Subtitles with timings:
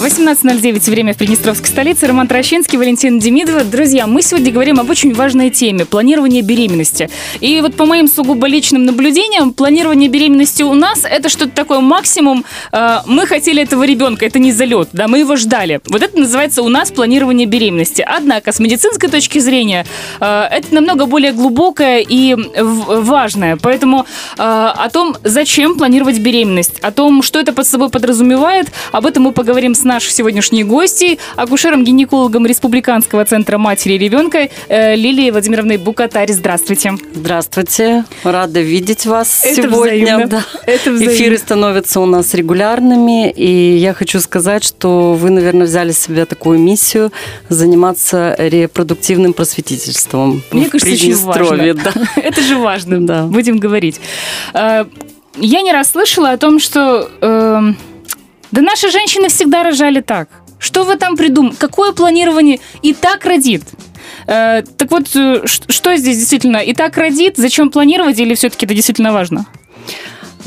[0.00, 2.06] 18.09, время в Приднестровской столице.
[2.06, 3.64] Роман Трощинский, Валентина Демидова.
[3.64, 7.08] Друзья, мы сегодня говорим об очень важной теме– планирование беременности.
[7.40, 12.44] И вот по моим сугубо личным наблюдениям, планирование беременности у нас– это что-то такое максимум.
[12.72, 15.80] Э, мы хотели этого ребенка, это не залет, да, мы его ждали.
[15.86, 18.04] Вот это называется у нас планирование беременности.
[18.06, 19.86] Однако, с медицинской точки зрения,
[20.20, 23.56] э, это намного более глубокое и важное.
[23.56, 24.04] Поэтому
[24.36, 29.22] э, о том, зачем планировать беременность, о том, что это под собой подразумевает, об этом
[29.22, 35.76] мы поговорим с нашей сегодняшней гостьей, акушером-гинекологом Республиканского центра матери и ребенка э, Лилией Владимировной
[35.78, 36.32] Букатари.
[36.32, 36.94] Здравствуйте.
[37.14, 38.04] Здравствуйте.
[38.24, 40.26] Рада видеть вас Это сегодня.
[40.26, 40.44] Да.
[40.66, 41.14] Это взаимно.
[41.14, 46.58] Эфиры становятся у нас регулярными, и я хочу сказать, что вы, наверное, взяли себе такую
[46.58, 47.12] миссию
[47.48, 50.42] заниматься репродуктивным просветительством.
[50.50, 51.74] Мне кажется, очень важно.
[51.74, 51.92] Да.
[52.16, 53.24] Это же важно, да.
[53.24, 54.00] Будем говорить.
[54.52, 54.84] Э,
[55.38, 57.76] я не раз слышала о том, что эм,
[58.50, 60.28] да наши женщины всегда рожали так.
[60.58, 61.54] Что вы там придумали?
[61.54, 63.62] Какое планирование и так родит?
[64.26, 67.36] Э, так вот, э, что здесь действительно и так родит?
[67.36, 69.46] Зачем планировать или все-таки это действительно важно?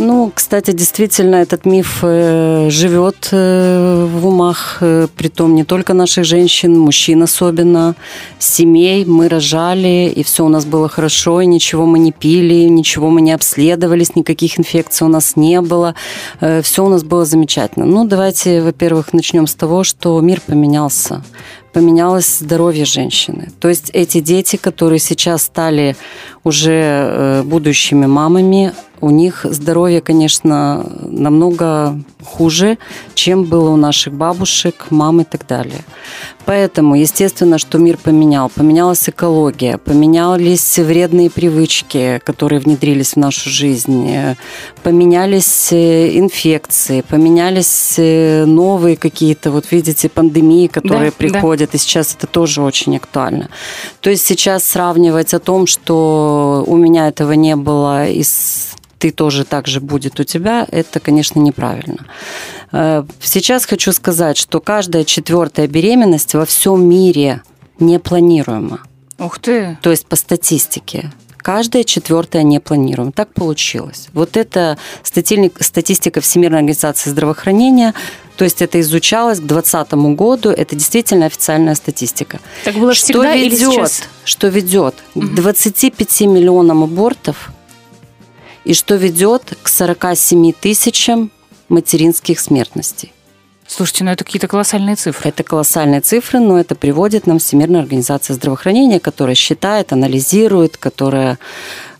[0.02, 6.24] Ну, кстати, действительно, этот миф э, живет э, в умах, э, притом не только наших
[6.24, 7.96] женщин, мужчин особенно,
[8.40, 9.04] семей.
[9.04, 13.20] Мы рожали, и все у нас было хорошо, и ничего мы не пили, ничего мы
[13.20, 15.96] не обследовались, никаких инфекций у нас не было.
[16.40, 17.86] Все у нас было замечательно.
[17.86, 21.24] Ну, давайте, во-первых, начнем с того, что мир поменялся
[21.72, 23.50] поменялось здоровье женщины.
[23.60, 25.96] То есть эти дети, которые сейчас стали
[26.44, 32.78] уже будущими мамами, у них здоровье, конечно, намного хуже,
[33.14, 35.84] чем было у наших бабушек, мам и так далее.
[36.46, 38.50] Поэтому, естественно, что мир поменял.
[38.50, 44.10] Поменялась экология, поменялись вредные привычки, которые внедрились в нашу жизнь,
[44.84, 51.76] поменялись э, инфекции, поменялись э, новые какие-то, вот видите, пандемии, которые да, приходят, да.
[51.76, 53.50] и сейчас это тоже очень актуально.
[54.02, 59.46] То есть сейчас сравнивать о том, что у меня этого не было из ты тоже
[59.46, 62.06] так же будет у тебя, это, конечно, неправильно.
[62.72, 67.42] Э, сейчас хочу сказать, что каждая четвертая беременность во всем мире
[67.80, 68.82] непланируема.
[69.18, 69.78] Ух ты!
[69.82, 71.12] То есть по статистике.
[71.38, 73.14] Каждая четвертая не планируем.
[73.14, 74.10] Так получилось.
[74.14, 77.94] Вот это статистика Всемирной организации здравоохранения.
[78.36, 80.50] То есть это изучалось к 2020 году.
[80.50, 82.40] Это действительно официальная статистика.
[82.66, 84.04] Так было что всегда ведет, или сейчас?
[84.26, 85.28] Что ведет угу.
[85.28, 87.52] к 25 миллионам абортов
[88.70, 91.32] и что ведет к 47 тысячам
[91.70, 93.12] материнских смертностей.
[93.66, 95.30] Слушайте, ну это какие-то колоссальные цифры.
[95.30, 101.40] Это колоссальные цифры, но это приводит нам Всемирная организация здравоохранения, которая считает, анализирует, которая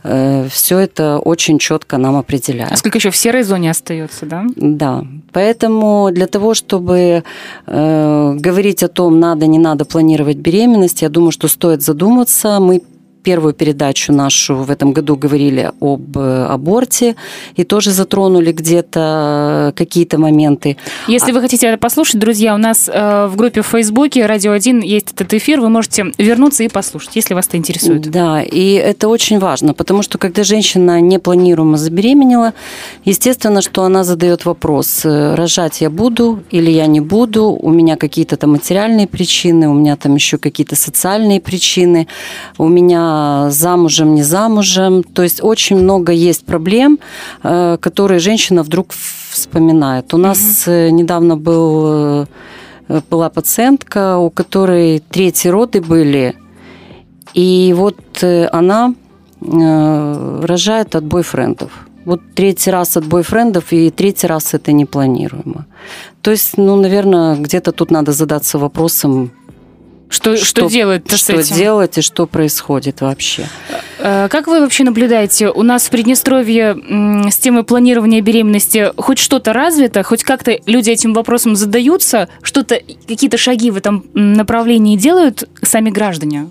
[0.04, 2.72] э, все это очень четко нам определяет.
[2.72, 4.46] А сколько еще в серой зоне остается, да?
[4.56, 5.06] Да.
[5.32, 7.24] Поэтому для того, чтобы
[7.66, 12.60] э, говорить о том, надо, не надо планировать беременность, я думаю, что стоит задуматься.
[12.60, 12.84] Мы
[13.24, 17.16] первую передачу нашу в этом году говорили об э, аборте
[17.56, 20.78] и тоже затронули где-то какие-то моменты.
[21.08, 21.34] Если а...
[21.34, 25.12] вы хотите это послушать, друзья, у нас э, в группе в Фейсбуке «Радио 1» есть
[25.12, 28.10] этот эфир, вы можете вернуться и послушать, если вас это интересует.
[28.10, 32.54] Да, и это очень важно, потому что когда женщина непланируемо забеременела,
[33.06, 37.96] естественно, что она задает вопрос, э, рожать я буду или я не буду, у меня
[37.96, 42.08] какие-то там материальные причины, у меня там еще какие-то социальные причины,
[42.58, 43.09] у меня
[43.50, 45.04] замужем, не замужем.
[45.04, 47.00] То есть очень много есть проблем,
[47.44, 48.94] э, которые женщина вдруг
[49.30, 50.14] вспоминает.
[50.14, 50.96] У нас угу.
[50.96, 52.26] недавно был,
[52.90, 56.36] э, была пациентка, у которой третьи роды были,
[57.34, 58.94] и вот она
[59.42, 61.72] рожает от бойфрендов.
[62.06, 65.66] Вот третий раз от бойфрендов, и третий раз это непланируемо.
[66.22, 69.32] То есть, ну, наверное, где-то тут надо задаться вопросом,
[70.10, 71.56] что, что, что делать Что этим?
[71.56, 73.48] делать и что происходит вообще?
[74.00, 75.50] Э, как вы вообще наблюдаете?
[75.50, 76.76] У нас в Приднестровье
[77.30, 83.38] с темой планирования беременности хоть что-то развито, хоть как-то люди этим вопросом задаются, что-то, какие-то
[83.38, 86.50] шаги в этом направлении делают сами граждане?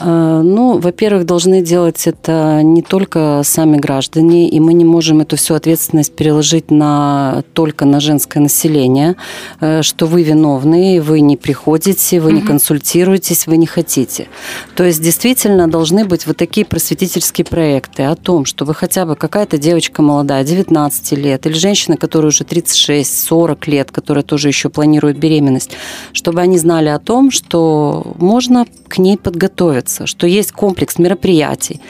[0.00, 5.36] Э, ну, во-первых, должны делать это не только сами граждане, и мы не можем эту
[5.36, 9.16] всю ответственность переложить на, только на женское население,
[9.60, 14.28] э, что вы виновны, вы не приходите, вы не консультируетесь, вы не хотите.
[14.74, 19.16] То есть действительно должны быть вот такие просветительские проекты о том, что вы хотя бы
[19.16, 25.18] какая-то девочка молодая, 19 лет, или женщина, которая уже 36-40 лет, которая тоже еще планирует
[25.18, 25.72] беременность,
[26.12, 31.80] чтобы они знали о том, что можно к ней подготовиться, что есть комплекс мероприятий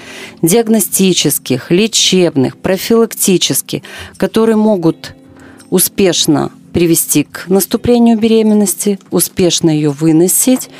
[0.42, 3.82] диагностических, лечебных, профилактических,
[4.16, 5.14] которые могут
[5.70, 10.70] успешно привести к наступлению беременности, успешно ее выносить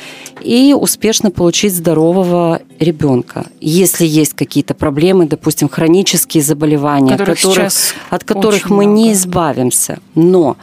[0.41, 3.45] и успешно получить здорового ребенка.
[3.59, 7.71] Если есть какие-то проблемы, допустим, хронические заболевания, Которых которых,
[8.09, 8.91] от которых мы много.
[8.93, 10.57] не избавимся, но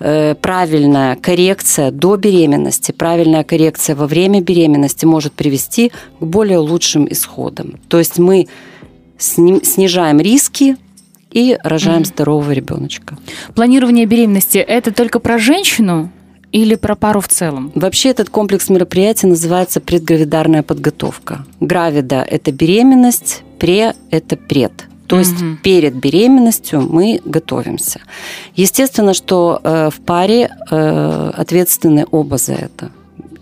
[0.00, 5.90] э, правильная коррекция до беременности, правильная коррекция во время беременности может привести
[6.20, 7.78] к более лучшим исходам.
[7.88, 8.46] То есть мы
[9.18, 10.76] сни- снижаем риски
[11.30, 13.16] и рожаем здорового ребеночка.
[13.54, 16.10] Планирование беременности– это только про женщину
[16.52, 17.70] или про пару в целом?
[17.74, 21.44] Вообще этот комплекс мероприятий называется предгравидарная подготовка.
[21.60, 24.72] Гравида– это беременность, пре– это пред.
[25.06, 25.58] То есть Мгм.
[25.62, 28.00] перед беременностью мы готовимся.
[28.56, 32.90] Естественно, что э, в паре э, ответственны оба за это.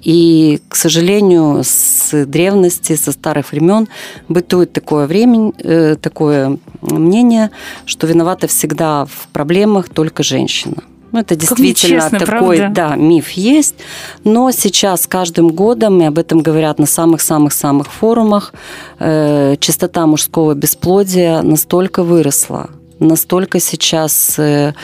[0.02, 3.88] И, к сожалению, с древности, со старых времен
[4.28, 7.50] бытует такое время, э, такое мнение,
[7.86, 10.82] что виновата всегда в проблемах только женщина.
[11.12, 12.88] Ну, это действительно нечестно, такой, правда?
[12.90, 13.76] да, миф есть.
[14.24, 18.52] Но сейчас с каждым годом, и об этом говорят на самых-самых-самых форумах,
[18.98, 24.74] э, частота мужского бесплодия настолько выросла, настолько сейчас э,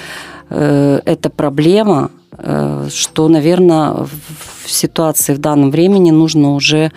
[0.57, 4.07] эта проблема, э, что, наверное,
[4.65, 6.93] в ситуации в данном времени нужно уже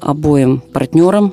[0.00, 1.32] обоим партнерам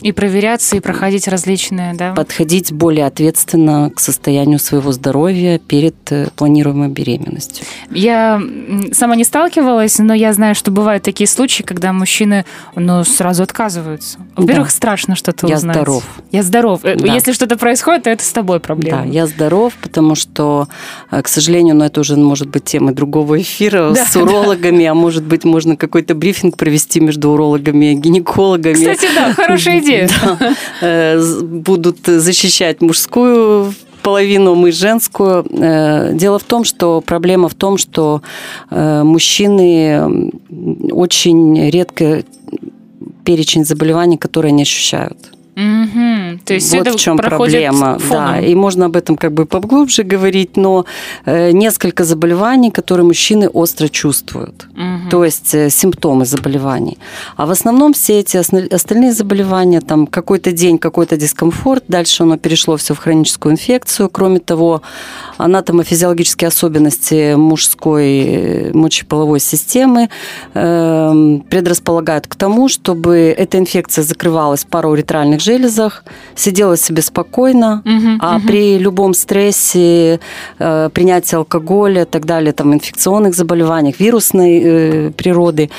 [0.00, 2.14] И проверяться, и проходить различные, да?
[2.14, 7.64] подходить более ответственно к состоянию своего здоровья перед э, планируемой беременностью.
[7.90, 8.40] Я
[8.92, 12.44] сама не сталкивалась, но я знаю, что бывают такие случаи, когда мужчины
[12.76, 14.18] ну, сразу отказываются.
[14.36, 14.72] Во-первых, Да.
[14.74, 15.76] страшно что-то Я узнать.
[15.76, 16.04] здоров.
[16.30, 16.80] Я здоров.
[16.84, 17.12] Э, Да.
[17.14, 18.98] Если что-то происходит, то это с тобой проблема.
[18.98, 20.68] Да, я здоров, потому что,
[21.10, 24.94] э, к сожалению, но это уже может быть темой другого эфира Да, с урологами, а
[24.94, 28.74] может быть, можно какой-то брифинг провести между урологами и гинекологами.
[28.74, 29.87] Кстати, да, хорошая идея.
[30.20, 30.54] Да.
[30.80, 35.44] Э, Будут защищать мужскую половину, мы женскую.
[35.50, 38.22] Э, Дело в том, что проблема в том, что
[38.70, 40.30] э, мужчины
[40.90, 42.22] очень редко
[43.24, 45.37] перечень заболеваний, которые они ощущают.
[45.58, 46.38] Мгм.
[46.44, 47.98] То есть вот это в чем проблема.
[47.98, 48.34] фоном.
[48.34, 50.84] Да, и можно об этом как бы поглубже говорить, но
[51.24, 54.68] э, несколько заболеваний, которые мужчины остро чувствуют.
[54.74, 55.10] Мгм.
[55.10, 56.98] То есть э, симптомы заболеваний.
[57.36, 62.76] А в основном все эти остальные заболевания, там какой-то день, какой-то дискомфорт, дальше оно перешло
[62.76, 64.08] все в хроническую инфекцию.
[64.10, 64.82] Кроме того,
[65.38, 70.08] анатомофизиологические особенности мужской э, мочеполовой системы
[70.54, 76.04] э, предрасполагают к тому, чтобы эта инфекция закрывалась в парауретральных железах,
[76.34, 78.46] сидела себе спокойно, Мгм, а мгм.
[78.48, 80.20] при любом стрессе,
[80.58, 85.70] э, принятии алкоголя и так далее, там, инфекционных заболеваниях, вирусной э, природы,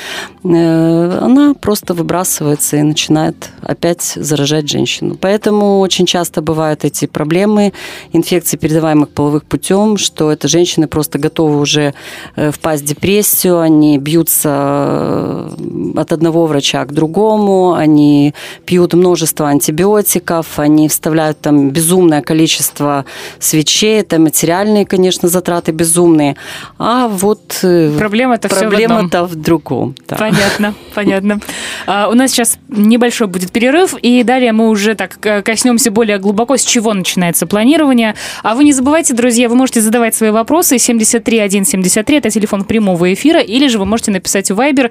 [0.44, 5.16] э, она просто выбрасывается и начинает опять заражать женщину.
[5.20, 7.72] Поэтому очень часто бывают эти проблемы
[8.12, 11.94] инфекций, передаваемых половых путем, что это женщины просто готовы уже
[12.36, 15.49] э, впасть в депрессию, они бьются э,
[15.96, 18.34] от одного врача к другому, они
[18.64, 23.04] пьют множество антибиотиков, они вставляют там безумное количество
[23.38, 26.36] свечей, это материальные, конечно, затраты безумные,
[26.78, 29.94] а вот э, Проблема-то в проблема-то в другом.
[30.08, 30.16] да.
[30.16, 31.40] Понятно, понятно.
[31.86, 36.18] А, у нас сейчас небольшой будет перерыв, и далее мы уже так э, коснемся более
[36.18, 38.14] глубоко, с чего начинается планирование.
[38.42, 40.78] А вы не забывайте, друзья, вы можете задавать свои вопросы.
[40.78, 44.90] 73173 это телефон прямого эфира, или же вы можете написать в Viber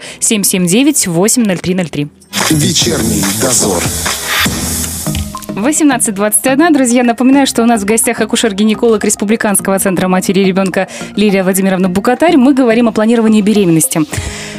[0.91, 2.07] 779-80303.
[2.51, 3.83] Вечерний дозор.
[5.49, 6.71] 18.21.
[6.73, 11.89] Друзья, напоминаю, что у нас в гостях акушер-гинеколог Республиканского центра матери и ребенка Лилия Владимировна
[11.89, 12.37] Букатарь.
[12.37, 14.01] Мы говорим о планировании беременности.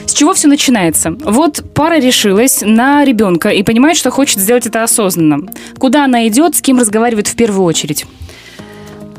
[0.07, 1.13] С чего все начинается?
[1.25, 5.49] Вот пара решилась на ребенка и понимает, что хочет сделать это осознанно.
[5.79, 8.05] Куда она идет, с кем разговаривает в первую очередь?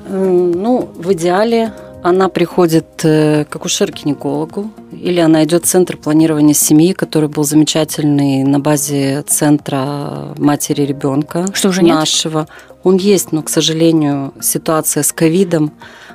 [0.07, 6.53] Э, Ну, в идеале она приходит э, к акушер-гинекологу, или она идет в центр планирования
[6.53, 11.95] семьи, который был замечательный на базе центра матери ребенка Что, уже нет?
[11.95, 12.47] нашего.
[12.83, 15.71] Он есть, но, к сожалению, ситуация с ковидом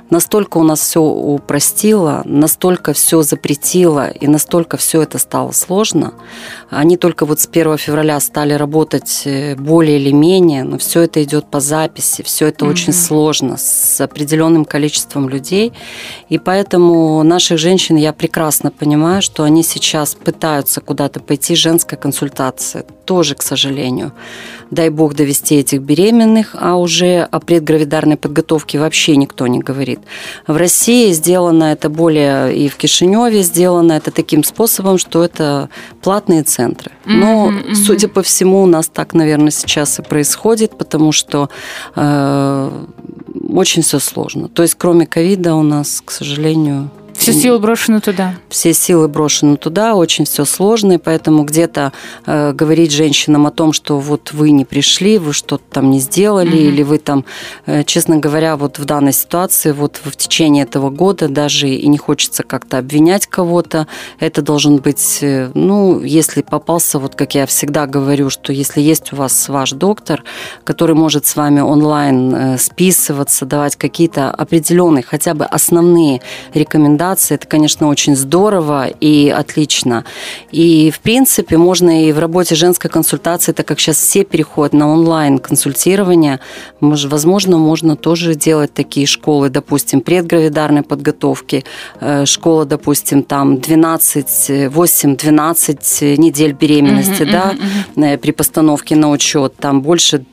[0.09, 6.13] настолько у нас все упростило, настолько все запретило и настолько все это стало сложно.
[6.69, 11.23] Они только вот с 1 февраля стали работать э, более или менее, но все это
[11.23, 12.69] идет по записи, все это mm-hmm.
[12.69, 15.71] очень сложно с определенным количеством людей.
[16.27, 22.83] И поэтому наших женщин я прекрасно понимаю, что они сейчас пытаются куда-то пойти, женская консультация
[23.07, 24.11] тоже, к сожалению.
[24.69, 30.01] Дай бог довести этих беременных, а уже о предгравидарной подготовке вообще никто не говорит.
[30.45, 35.69] В России сделано это более, и в Кишиневе сделано это таким способом, что это
[36.01, 36.91] платные центры.
[37.05, 37.75] Но, mm-hmm, mm-hmm.
[37.75, 41.49] судя по всему, у нас так, наверное, сейчас и происходит, потому что
[41.95, 42.85] э,
[43.49, 44.47] очень все сложно.
[44.47, 46.89] То есть, кроме ковида у нас, к сожалению,
[47.31, 48.35] все силы брошены туда.
[48.47, 51.91] Все силы брошены туда, очень все сложно, и поэтому где-то
[52.25, 56.57] э, говорить женщинам о том, что вот вы не пришли, вы что-то там не сделали,
[56.57, 56.67] mm-hmm.
[56.67, 57.25] или вы там,
[57.65, 61.97] э, честно говоря, вот в данной ситуации, вот в течение этого года даже и не
[61.97, 63.87] хочется как-то обвинять кого-то.
[64.19, 69.11] Это должен быть, э, ну, если попался, вот как я всегда говорю, что если есть
[69.11, 70.23] у вас ваш доктор,
[70.63, 76.21] который может с вами онлайн э, списываться, давать какие-то определенные, хотя бы основные
[76.53, 77.35] рекомендации, рекомендации.
[77.35, 80.03] Это, конечно, очень здорово и отлично.
[80.51, 84.87] И, в принципе, можно и в работе женской консультации, так как сейчас все переходят на
[84.87, 86.39] онлайн-консультирование,
[86.81, 91.63] возможно, можно тоже делать такие школы, допустим, предгравидарной подготовки,
[92.01, 97.53] э, школа, допустим, там 12, 8-12 недель беременности, uh-huh, да,
[97.95, 98.17] uh-huh.
[98.17, 100.23] при постановке на учет, там больше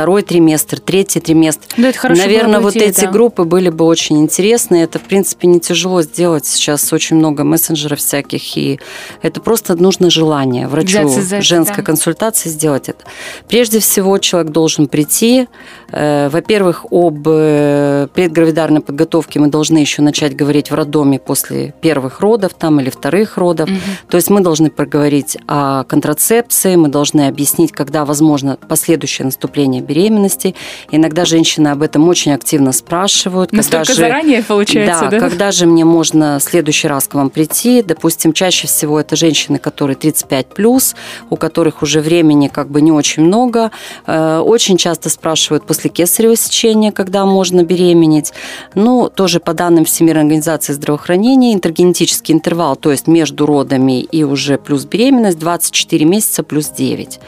[0.00, 1.66] второй триместр, третий триместр.
[1.76, 3.10] Да, это хорошо Наверное, вот идея, эти да.
[3.10, 4.76] группы были бы очень интересны.
[4.76, 6.46] Это, в принципе, не тяжело сделать.
[6.46, 8.80] Сейчас очень много мессенджеров всяких, и
[9.20, 11.82] это просто нужно желание врачу за женской да.
[11.82, 13.04] консультации сделать это.
[13.46, 15.48] Прежде всего, человек должен прийти.
[15.92, 22.20] Э, во-первых, об э, предгравидарной подготовке мы должны еще начать говорить в роддоме после первых
[22.20, 23.68] родов там или вторых родов.
[23.68, 23.78] Угу.
[24.08, 30.54] То есть мы должны поговорить о контрацепции, мы должны объяснить, когда возможно последующее наступление беременности.
[30.90, 33.52] Иногда женщины об этом очень активно спрашивают.
[33.52, 35.18] Настолько когда же, заранее получается, да, да?
[35.18, 37.82] когда же мне можно в следующий раз к вам прийти?
[37.82, 40.94] Допустим, чаще всего это женщины, которые 35+, плюс,
[41.28, 43.70] у которых уже времени как бы не очень много.
[44.06, 48.32] Э, очень часто спрашивают после кесарево сечения, когда можно беременеть.
[48.74, 54.58] Ну, тоже по данным Всемирной организации здравоохранения, интергенетический интервал, то есть между родами и уже
[54.58, 57.20] плюс беременность, 24 месяца плюс 9.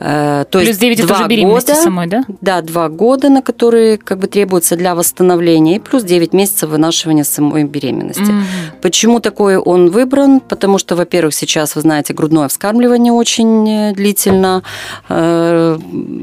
[0.00, 2.24] Э, то плюс есть 9 это уже беременности года, самой, да?
[2.40, 7.24] Да, два года, на которые как бы требуются для восстановления, и плюс 9 месяцев вынашивания
[7.24, 8.22] самой беременности.
[8.22, 8.80] Mm-hmm.
[8.82, 10.40] Почему такой он выбран?
[10.40, 14.62] Потому что, во-первых, сейчас, вы знаете, грудное вскармливание очень э, длительно
[15.08, 15.78] э,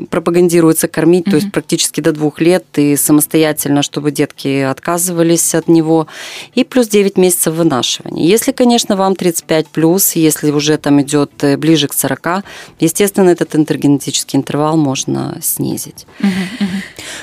[0.09, 1.31] пропагандируется кормить, mm-hmm.
[1.31, 6.07] то есть практически до двух лет, и самостоятельно, чтобы детки отказывались от него,
[6.53, 8.25] и плюс 9 месяцев вынашивания.
[8.25, 12.43] Если, конечно, вам 35 плюс, если уже там идет э, ближе к 40,
[12.79, 16.05] естественно, этот интергенетический интервал можно снизить.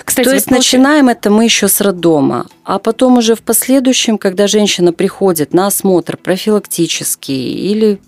[0.05, 0.59] Кстати, То есть получ...
[0.59, 5.67] начинаем это мы еще с роддома, а потом уже в последующем, когда женщина приходит на
[5.67, 7.99] осмотр профилактический или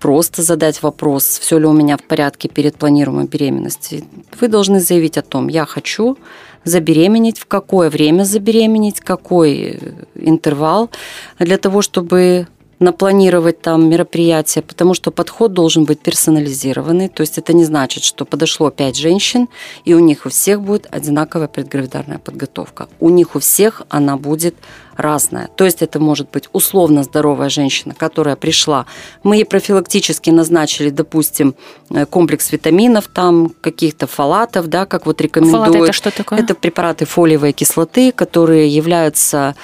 [0.00, 4.04] просто задать вопрос, все ли у меня в порядке перед планируемой беременностью,
[4.40, 6.16] вы должны заявить о том, я хочу
[6.64, 9.80] забеременеть, в какое время забеременеть, какой
[10.14, 10.90] интервал,
[11.38, 12.46] для того, чтобы
[12.80, 17.08] напланировать там мероприятия, потому что подход должен быть персонализированный.
[17.08, 19.48] То есть это не значит, что подошло пять женщин,
[19.84, 22.88] и у них у всех будет одинаковая предгравидарная подготовка.
[23.00, 24.54] У них у всех она будет
[24.96, 25.48] разная.
[25.56, 28.86] То есть это может быть условно здоровая женщина, которая пришла.
[29.22, 31.54] Мы ей профилактически назначили, допустим,
[31.90, 35.66] э, комплекс витаминов, там каких-то фалатов, да, как вот рекомендуют.
[35.66, 36.40] Фалат это что такое?
[36.40, 39.54] Это препараты фолиевой кислоты, которые являются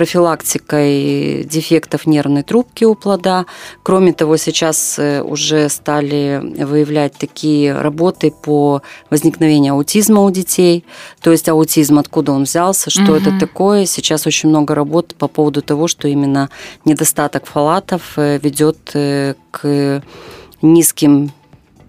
[0.00, 3.44] профилактикой дефектов нервной трубки у плода.
[3.82, 8.80] Кроме того, сейчас э, уже стали выявлять такие работы по
[9.10, 10.86] возникновению аутизма у детей.
[11.20, 13.14] То есть аутизм, откуда он взялся, что угу.
[13.16, 13.84] это такое.
[13.84, 16.48] Сейчас очень много работ по поводу того, что именно
[16.86, 20.02] недостаток фалатов э, ведет э, к
[20.62, 21.30] низким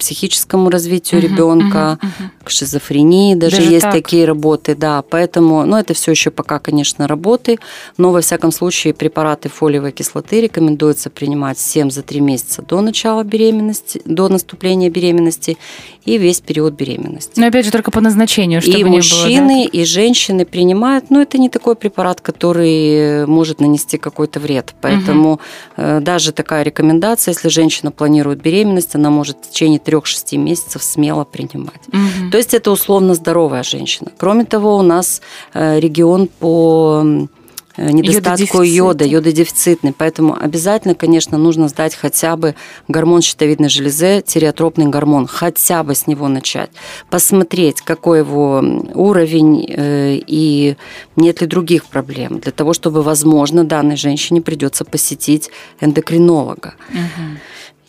[0.02, 2.44] психическому развитию uh-huh, ребенка, uh-huh, uh-huh.
[2.44, 3.92] к шизофрении даже, даже есть так.
[3.92, 5.02] такие работы, да.
[5.02, 7.60] Поэтому, ну, это все еще пока, конечно, работы,
[7.98, 13.22] но во всяком случае препараты фолиевой кислоты рекомендуется принимать 7 за 3 месяца до начала
[13.22, 15.56] беременности, до наступления беременности
[16.04, 17.38] и весь период беременности.
[17.38, 19.78] Но опять же только по назначению, чтобы и не мужчины, было, да?
[19.78, 24.74] и женщины принимают, но это не такой препарат, который может нанести какой-то вред.
[24.80, 25.34] Поэтому
[25.76, 26.00] угу.
[26.00, 31.88] даже такая рекомендация, если женщина планирует беременность, она может в течение 4-6 месяцев смело принимать.
[31.88, 32.30] Угу.
[32.30, 34.10] То есть это условно здоровая женщина.
[34.18, 35.20] Кроме того, у нас
[35.54, 37.28] э, регион по
[37.76, 39.94] Э, недостатку йода, йододефицитный.
[39.96, 42.54] Поэтому обязательно, конечно, нужно сдать хотя бы
[42.88, 46.70] гормон щитовидной железы, тиреотропный гормон, хотя бы с него начать.
[47.08, 48.62] Посмотреть, какой его
[48.94, 50.76] уровень э, и
[51.16, 52.40] нет ли других проблем.
[52.40, 56.74] Для того, чтобы, возможно, данной женщине придется посетить эндокринолога.
[56.90, 57.38] Угу.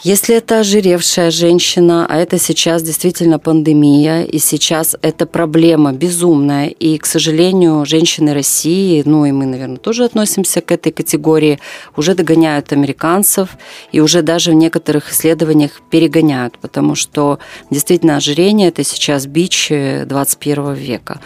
[0.03, 6.97] Если это ожиревшая женщина, а это сейчас действительно пандемия, и сейчас это проблема безумная, и,
[6.97, 11.59] к сожалению, женщины России, ну и мы, наверное, тоже относимся к этой категории,
[11.95, 13.51] уже догоняют американцев,
[13.93, 20.73] и уже даже в некоторых исследованиях перегоняют, потому что действительно ожирение– это сейчас бич 21
[20.73, 21.21] века,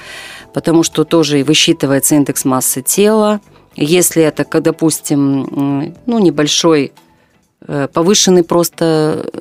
[0.53, 3.41] потому что тоже высчитывается индекс массы тела,
[3.75, 7.06] если это, допустим, ну, небольшой Э,
[7.93, 9.39] повышенный просто э,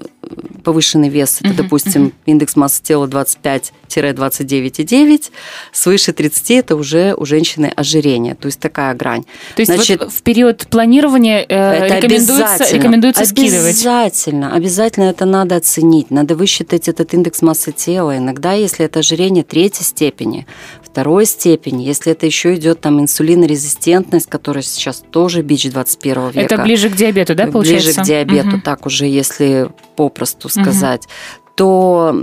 [0.64, 2.12] повышенный вес, это, uh-huh, допустим, uh-huh.
[2.26, 5.30] индекс массы тела 25-29,9,
[5.72, 9.22] свыше 30 это уже у женщины ожирение, то есть такая грань.
[9.54, 13.76] То есть Значит, вот в период планирования э, рекомендуется, рекомендуется скидывать?
[13.76, 18.16] Обязательно, обязательно это надо оценить, надо высчитать этот индекс массы тела.
[18.16, 20.48] Иногда, если это ожирение третьей степени,
[20.96, 26.40] второй степени, если это еще идет там инсулинорезистентность, которая сейчас тоже бич 21 века.
[26.40, 27.88] Это ближе к диабету, да, получается?
[27.88, 28.62] Ближе к диабету, угу.
[28.62, 31.04] так уже, если попросту сказать.
[31.04, 31.12] Угу
[31.56, 32.14] то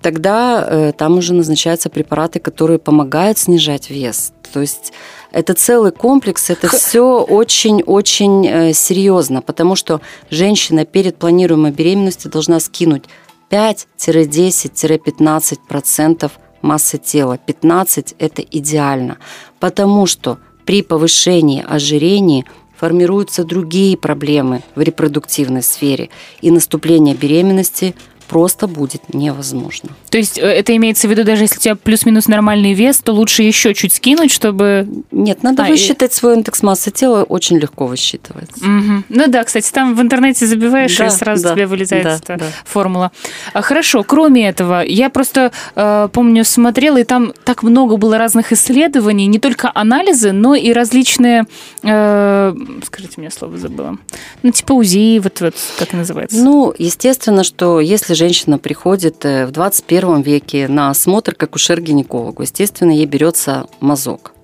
[0.00, 4.32] тогда э, там уже назначаются препараты, которые помогают снижать вес.
[4.50, 4.94] То есть
[5.30, 12.60] это целый комплекс, это все очень-очень э, серьезно, потому что женщина перед планируемой беременностью должна
[12.60, 13.04] скинуть
[13.50, 16.30] 5-10-15%
[16.62, 17.38] массы тела.
[17.38, 19.18] 15– это идеально,
[19.60, 22.44] потому что при повышении ожирения
[22.76, 26.10] формируются другие проблемы в репродуктивной сфере,
[26.40, 27.94] и наступление беременности
[28.28, 29.90] просто будет невозможно.
[30.10, 33.12] То есть э, это имеется в виду, даже если у тебя плюс-минус нормальный вес, то
[33.12, 34.86] лучше еще чуть скинуть, чтобы...
[35.10, 36.14] Нет, надо а, высчитать и...
[36.14, 38.64] свой индекс массы тела, очень легко высчитывается.
[38.64, 39.04] Угу.
[39.08, 42.36] Ну да, кстати, там в интернете забиваешь, да, и сразу да, тебе вылезает да, эта
[42.36, 42.46] да.
[42.64, 43.12] формула.
[43.54, 48.52] А, хорошо, кроме этого, я просто э, помню, смотрела, и там так много было разных
[48.52, 51.46] исследований, не только анализы, но и различные,
[51.82, 52.54] э,
[52.84, 53.96] скажите мне слово забыла,
[54.42, 56.36] ну типа УЗИ, вот, вот как называется?
[56.36, 62.90] Ну, естественно, что если женщина приходит э, в 21 веке на осмотр к акушер-гинекологу, естественно,
[62.90, 64.34] ей берется мазок.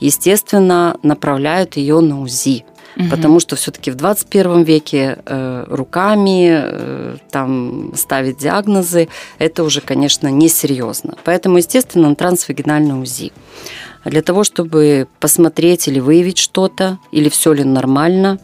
[0.00, 2.64] Естественно, направляют ее на УЗИ.
[2.96, 3.08] Угу.
[3.08, 9.08] Потому что все-таки в 21 веке э, руками э, там ставить диагнозы
[9.38, 11.16] это уже, конечно, несерьезно.
[11.24, 13.32] Поэтому, естественно, на трансвагинальное УЗИ.
[14.04, 18.40] Для того, чтобы посмотреть или выявить что-то, или все ли нормально,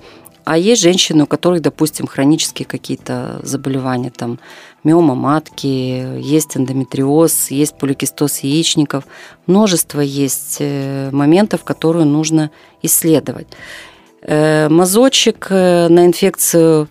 [0.49, 4.39] а есть женщины, у которых, допустим, хронические какие-то заболевания, там
[4.83, 9.05] миома матки, есть эндометриоз, есть поликистоз яичников.
[9.47, 13.49] Множество есть э, моментов, которые нужно исследовать.
[14.23, 16.89] Э, мазочек э, на инфекцию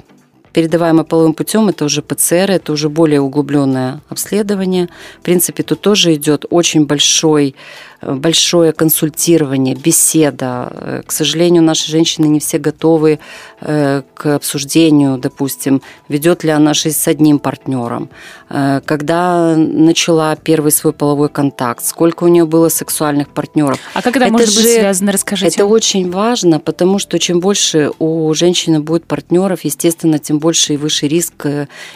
[0.54, 4.90] передаваемый половым путем, это уже ПЦР, это уже более углубленное обследование.
[5.20, 7.56] В принципе, тут тоже идет очень большой
[8.02, 10.70] большое консультирование, беседа.
[10.72, 13.20] Э, к сожалению, наши женщины не все готовы
[13.62, 18.10] э, к обсуждению, допустим, ведет ли она жизнь с одним партнером,
[18.50, 23.80] э, когда начала первый свой половой контакт, сколько у нее было сексуальных партнеров.
[23.94, 25.56] А как это, это может же, быть связано, расскажите.
[25.56, 30.78] Это очень важно, потому что чем больше у женщины будет партнеров, естественно, тем больше и
[30.78, 31.48] выше риск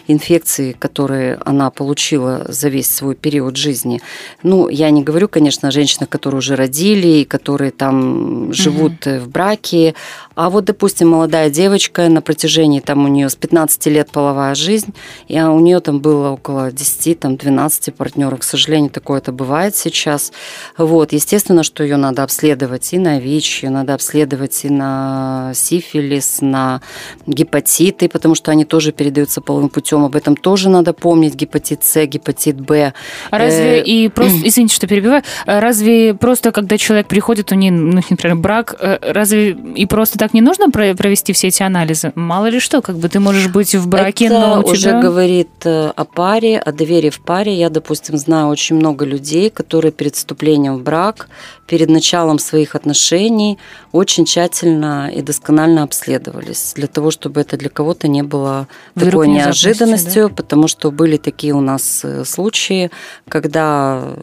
[0.08, 4.02] инфекции, которые она получила за весь свой период жизни.
[4.44, 9.20] Ну, я не говорю, конечно, о женщинах, которые уже родили, и которые там живут угу.
[9.20, 9.94] в браке.
[10.36, 14.94] А вот, допустим, молодая девочка на протяжении там у нее с 15 лет половая жизнь,
[15.28, 18.40] и у нее там было около 10, там 12 партнеров.
[18.40, 20.32] К сожалению, такое это бывает сейчас.
[20.78, 26.42] Вот, естественно, что ее надо обследовать и на ВИЧ, ее надо обследовать и на сифилис,
[26.42, 26.82] на
[27.28, 30.04] гепатиты, потому что они тоже передаются половым путем.
[30.06, 31.36] Об этом тоже надо помнить.
[31.36, 32.94] Гепатит С, гепатит Б.
[33.32, 37.56] А разве э, и просто, извините, что перебиваю, разве разве просто, когда человек приходит, у
[37.56, 42.12] них, ну, например, брак, э, разве и просто так не нужно провести все эти анализы?
[42.16, 44.72] Мало ли что, как бы ты можешь быть в браке, Это но у тебя...
[44.72, 47.54] уже говорит э, о паре, о доверии в паре.
[47.54, 51.28] Я, допустим, знаю очень много людей, которые перед вступлением в брак,
[51.68, 53.58] перед началом своих отношений
[53.92, 59.28] очень тщательно и досконально обследовались для того, чтобы это для кого-то не было Вдруг такой
[59.30, 60.36] неожиданностью, да?
[60.36, 62.92] потому что были такие у нас э, случаи,
[63.30, 64.16] когда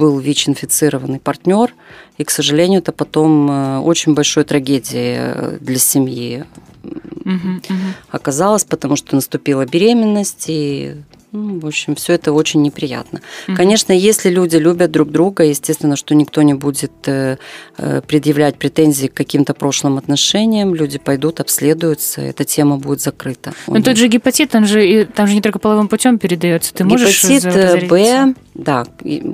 [0.00, 1.74] был ВИЧ-инфицированный партнер,
[2.18, 6.44] и, к сожалению, это потом э, очень большой трагедией э, для семьи
[6.82, 7.88] угу, угу.
[8.10, 10.96] оказалось, потому что наступила беременность, и
[11.32, 13.20] в общем, все это очень неприятно.
[13.46, 13.54] Mm-hmm.
[13.56, 17.36] Конечно, если люди любят друг друга, естественно, что никто не будет э,
[17.76, 23.52] э, предъявлять претензии к каким-то прошлым отношениям, люди пойдут, обследуются, эта тема будет закрыта.
[23.68, 23.82] Но Он...
[23.82, 26.74] тот же гепатит, он же, там же не только половым путем передается.
[26.74, 28.86] Ты можешь Гепатит э, Б, да,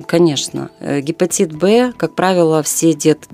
[0.07, 0.71] конечно.
[0.81, 3.27] Гепатит Б, как правило, все, дет,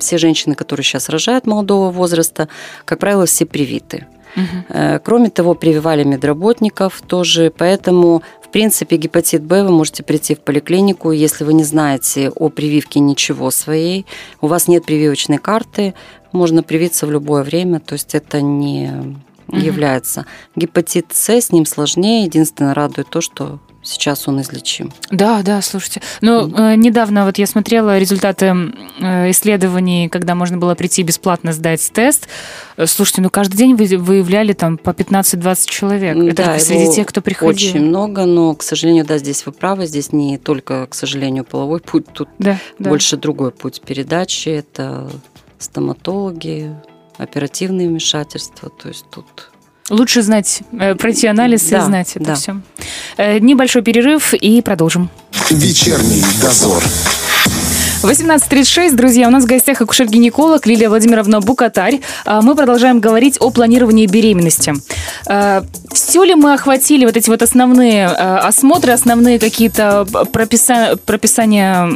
[0.00, 2.48] все женщины, которые сейчас рожают молодого возраста,
[2.84, 4.06] как правило, все привиты.
[4.36, 5.00] Угу.
[5.04, 11.10] Кроме того, прививали медработников тоже, поэтому в принципе, гепатит Б вы можете прийти в поликлинику,
[11.10, 14.04] если вы не знаете о прививке ничего своей,
[14.42, 15.94] у вас нет прививочной карты,
[16.32, 19.16] можно привиться в любое время, то есть это не
[19.52, 19.60] угу.
[19.60, 20.26] является.
[20.56, 24.92] Гепатит С, с ним сложнее, единственное радует то, что сейчас он излечим.
[25.10, 26.00] Да, да, слушайте.
[26.20, 26.76] Ну, mm-hmm.
[26.76, 32.28] недавно вот я смотрела результаты э, исследований, когда можно было прийти бесплатно сдать тест.
[32.76, 36.16] Э, слушайте, ну каждый день вы выявляли там по 15-20 человек.
[36.16, 37.70] Это да, среди тех, кто приходил.
[37.70, 41.80] Очень много, но, к сожалению, да, здесь вы правы, здесь не только, к сожалению, половой
[41.80, 43.22] путь, тут да, больше да.
[43.22, 44.48] другой путь передачи.
[44.48, 45.10] Это
[45.58, 46.74] стоматологи,
[47.22, 49.52] оперативные вмешательства, то есть тут
[49.90, 52.34] Лучше знать, э, пройти анализ да, и знать это да.
[52.34, 52.60] все.
[53.16, 55.10] Э, небольшой перерыв и продолжим.
[55.50, 56.82] Вечерний дозор.
[58.02, 62.00] 18.36, друзья, у нас в гостях акушер-гинеколог Лилия Владимировна Букатарь.
[62.24, 64.72] А мы продолжаем говорить о планировании беременности.
[65.28, 70.96] Э, все ли мы охватили вот эти вот основные осмотры, основные какие-то прописа...
[71.04, 71.86] прописания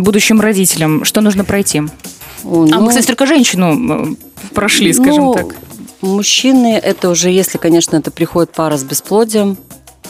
[0.00, 1.04] будущим родителям?
[1.04, 1.82] Что нужно пройти?
[2.44, 2.76] О, ну...
[2.76, 4.16] А мы, кстати, только женщину
[4.54, 5.56] прошли, скажем ну, так.
[6.00, 9.56] Мужчины, это уже, если, конечно, это приходит пара с бесплодием,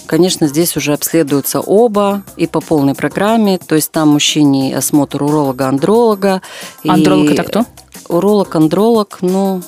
[0.06, 3.58] конечно, здесь уже обследуются оба и по полной программе.
[3.58, 6.42] То есть там мужчине осмотр уролога-андролога.
[6.86, 7.34] Андролог и...
[7.34, 7.66] это кто?
[8.08, 9.62] Уролог-андролог, ну,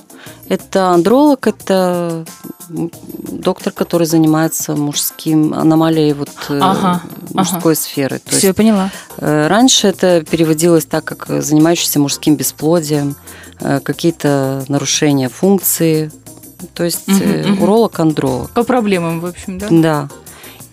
[0.49, 2.25] это андролог, это
[2.69, 7.81] доктор, который занимается мужским аномалией вот э, ага, мужской ага.
[7.81, 8.19] сферы.
[8.19, 8.91] То Все, есть, я поняла.
[9.19, 13.17] Э, раньше это переводилось так, как занимающийся мужским бесплодием.
[13.61, 16.11] Э, какие-то нарушения функции.
[16.75, 18.51] То есть угу, уролог, андролог.
[18.51, 19.69] По проблемам, в общем, да?
[19.71, 20.09] Да.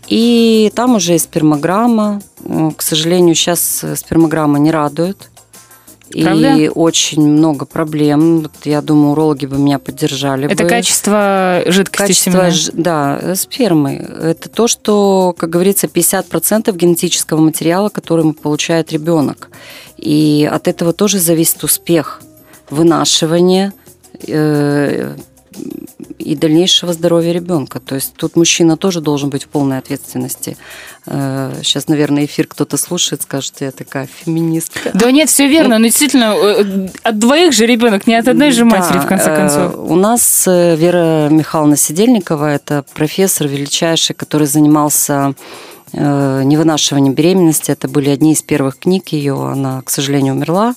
[0.08, 2.22] И там уже и спермограмма.
[2.76, 5.30] К сожалению, сейчас спермограмма не радует.
[6.12, 6.56] Правда?
[6.56, 8.50] И очень много проблем.
[8.66, 10.52] Я думаю, урологи бы меня поддержали.
[10.52, 10.70] Это бы.
[10.70, 12.72] качество жидкости качество, ж...
[12.74, 13.96] Да, спермы.
[14.22, 19.50] Это то, что, как говорится, 50% генетического материала, который получает ребенок.
[19.96, 22.22] И от этого тоже зависит успех
[22.72, 23.74] вынашивания
[24.28, 25.16] э,
[26.18, 27.80] и дальнейшего здоровья ребенка.
[27.80, 30.58] То есть тут мужчина тоже должен быть в полной ответственности.
[31.06, 34.92] Сейчас, э, наверное, эфир кто-то слушает, скажет, я такая феминистка.
[34.94, 35.78] Да нет, все верно.
[35.78, 39.36] Но действительно, э, от двоих же ребенок, не от одной же матери, да, в конце
[39.36, 39.76] концов.
[39.78, 45.34] У нас Вера Михайловна Сидельникова, это профессор величайший, который занимался
[45.94, 47.72] невынашивание беременности.
[47.72, 49.36] Это были одни из первых книг ее.
[49.36, 50.76] Она, к сожалению, умерла.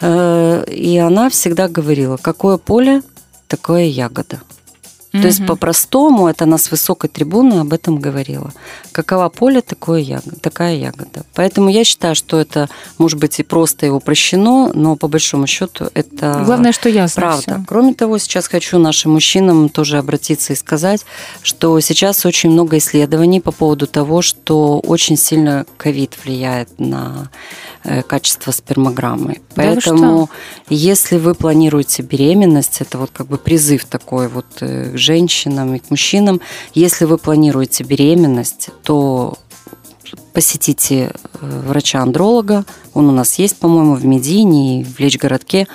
[0.00, 3.02] Э, и она всегда говорила, какое поле,
[3.48, 4.40] такое ягода.
[5.14, 5.20] Mm-hmm.
[5.20, 8.52] То есть по-простому это она с высокой трибуны об этом говорила.
[8.90, 11.24] Какова поле, такое ягода, такая ягода.
[11.34, 15.86] Поэтому я считаю, что это может быть и просто и упрощено, но по большому счету
[15.94, 17.42] это Главное, что ясно правда.
[17.42, 17.64] Все.
[17.68, 21.06] Кроме того, сейчас хочу нашим мужчинам тоже обратиться и сказать,
[21.42, 27.30] что сейчас очень много исследований по поводу того, что очень сильно ковид влияет на
[27.86, 29.34] Э, качество спермограммы.
[29.34, 30.30] Да Поэтому,
[30.70, 35.78] если вы планируете беременность, это вот как бы призыв такой вот э, к женщинам и
[35.78, 36.40] к мужчинам,
[36.74, 39.38] если вы планируете беременность, то
[40.34, 45.66] посетите э, врача-андролога, он у нас есть, по-моему, в Медине и в Лечгородке,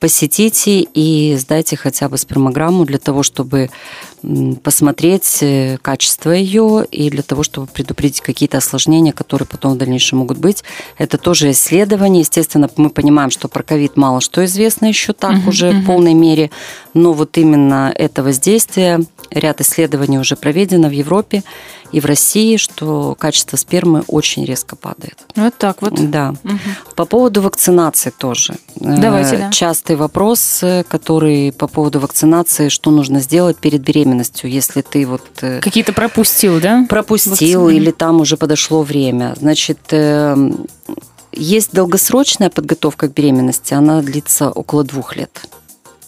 [0.00, 3.70] посетите и сдайте хотя бы спермограмму для того, чтобы
[4.64, 10.18] посмотреть э, качество ее и для того, чтобы предупредить какие-то осложнения, которые потом в дальнейшем
[10.18, 10.64] могут быть.
[10.98, 12.20] Это тоже исследование.
[12.20, 15.82] Естественно, мы понимаем, что про ковид мало что известно еще так uh-huh, уже uh-huh.
[15.82, 16.50] в полной мере,
[16.94, 19.00] но вот именно это воздействие,
[19.30, 21.44] ряд исследований уже проведено в Европе
[21.92, 25.18] и в России, что качество спермы очень резко падает.
[25.36, 25.94] Вот так вот.
[26.10, 26.34] Да.
[26.44, 26.58] Угу.
[26.96, 28.54] По поводу вакцинации тоже.
[28.76, 29.50] Давайте, э, да.
[29.50, 35.22] Частый вопрос, который по поводу вакцинации, что нужно сделать перед беременностью, если ты вот...
[35.42, 36.86] Э, Какие-то пропустил, да?
[36.88, 37.76] Пропустил Вакцины.
[37.76, 39.34] или там уже подошло время.
[39.38, 40.66] Значит, эм,
[41.32, 45.46] есть долгосрочная подготовка к беременности, она длится около двух лет.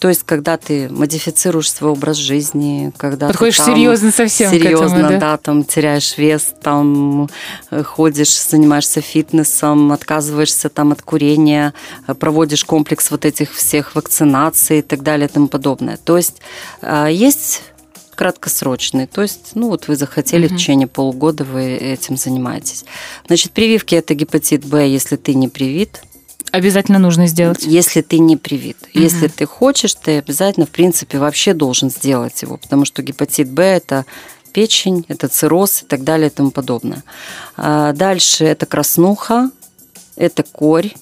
[0.01, 4.95] То есть, когда ты модифицируешь свой образ жизни, когда подходишь ты там серьезно совсем серьезно,
[4.95, 5.19] этому, да?
[5.19, 7.29] да, там теряешь вес, там
[7.69, 11.75] э, ходишь, занимаешься фитнесом, отказываешься там от курения,
[12.07, 15.97] э, проводишь комплекс вот этих всех вакцинаций и так далее и тому подобное.
[15.97, 16.41] То есть
[16.81, 17.61] э, есть
[18.15, 19.05] краткосрочные.
[19.05, 20.55] То есть, ну вот вы захотели Мгм.
[20.55, 22.85] в течение полугода вы этим занимаетесь.
[23.27, 26.01] Значит, прививки это гепатит Б, если ты не привит.
[26.51, 27.63] Обязательно нужно сделать.
[27.63, 28.77] Если ты не привит.
[28.93, 29.03] Мгм.
[29.03, 33.63] Если ты хочешь, ты обязательно, в принципе, вообще должен сделать его, потому что гепатит Б
[33.63, 34.05] это
[34.51, 37.03] печень, это цирроз и так далее и тому подобное.
[37.55, 39.49] А Дальше это краснуха,
[40.15, 40.93] это корь.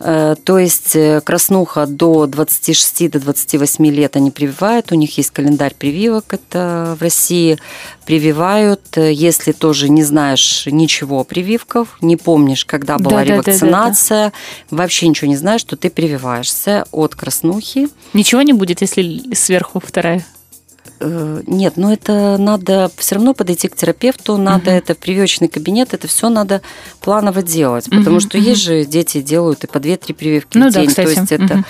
[0.00, 5.30] Э, То есть э, краснуха до 26 до 28 лет они прививают, у них есть
[5.30, 7.58] календарь прививок, это в России
[8.04, 13.50] прививают, Э, если тоже не знаешь ничего о прививках, не помнишь, когда была Да-да-да-да-да.
[13.50, 14.32] ревакцинация,
[14.70, 17.88] вообще ничего не знаешь, то ты прививаешься от краснухи.
[18.12, 20.24] Ничего не будет, если сверху вторая.
[21.00, 24.78] Э, Нет, ну это надо все равно подойти к терапевту, надо Мгм.
[24.78, 26.62] это в прививочный кабинет, это все надо
[27.00, 28.46] планово делать, Мгм, потому что мгм.
[28.46, 31.14] есть же дети делают и по 2-3 прививки Ну в да, день, кстати.
[31.14, 31.64] то есть это Мгм.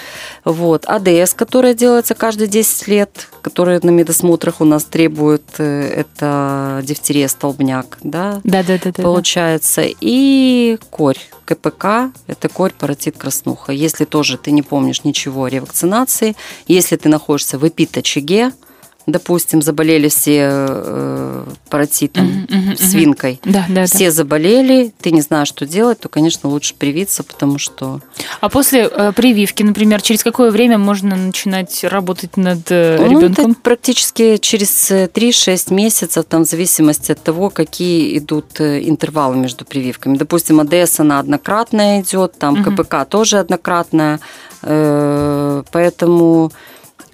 [0.44, 6.80] вот АДС, которая делается каждые 10 лет, которая на медосмотрах у нас требует, э, это
[6.84, 8.92] дифтерия столбняк, да, Да-да-да.
[9.02, 9.82] получается.
[10.00, 11.18] И корь.
[11.46, 13.72] КПК– это корь, паротит, краснуха.
[13.72, 18.52] Если тоже ты не помнишь ничего о ревакцинации, если ты находишься в эпид-очаге,
[19.06, 22.46] допустим, заболели все э, паротитом,
[22.78, 23.86] свинкой, Да, да, да.
[23.86, 28.00] все заболели, ты не знаешь, что делать, то, конечно, лучше привиться, потому что
[28.40, 33.50] А после э, прививки, например, через какое время можно начинать работать над э, Ну, ребенком?
[33.52, 39.36] это практически через э, 3-6 месяцев, там, в зависимости от того, какие идут э, интервалы
[39.36, 40.16] между прививками.
[40.16, 42.76] Допустим, АДС, она однократная идет, там Мгм.
[42.76, 44.20] КПК тоже однократная,
[44.62, 46.50] э, поэтому...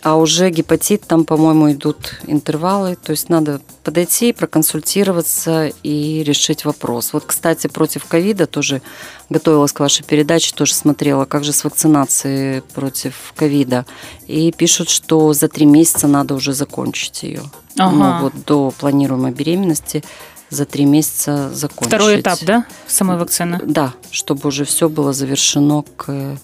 [0.03, 7.13] А уже гепатит, там, по-моему, идут интервалы, то есть надо подойти, проконсультироваться и решить вопрос.
[7.13, 8.81] Вот, кстати, против ковида тоже
[9.29, 13.85] готовилась к вашей передаче, тоже смотрела, как же с вакцинацией против ковида.
[14.27, 17.43] И пишут, что за три месяца надо уже закончить ее.
[17.79, 17.95] Ага.
[17.95, 20.03] Ну, вот до планируемой беременности
[20.49, 21.95] за три месяца закончить.
[21.95, 23.61] Второй этап, да, самой вакцины?
[23.63, 26.39] Да, чтобы уже все было завершено к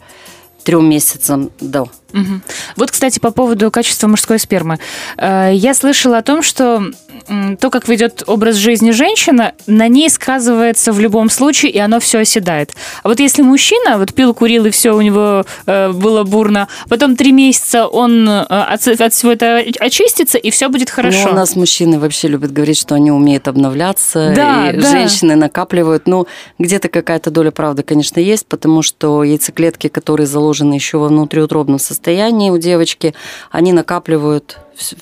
[0.66, 1.88] трем месяцам до.
[2.12, 2.42] Мгм.
[2.76, 4.78] Вот, кстати, по поводу качества мужской спермы.
[5.16, 6.82] Э, Я слышала о том, что
[7.60, 12.18] то, как ведет образ жизни женщина, на ней сказывается в любом случае, и оно все
[12.20, 12.72] оседает.
[13.02, 17.16] А вот если мужчина вот пил, курил, и все у него э, было бурно, потом
[17.16, 21.26] три месяца он э, от, от всего этого очистится, и все будет хорошо.
[21.26, 24.90] Ну, у нас мужчины вообще любят говорить, что они умеют обновляться, Да, и да.
[24.90, 26.06] женщины накапливают.
[26.06, 26.26] Ну,
[26.58, 32.50] где-то какая-то доля правды, конечно, есть, потому что яйцеклетки, которые заложены еще во внутриутробном состоянии
[32.50, 33.14] у девочки,
[33.50, 34.58] они накапливают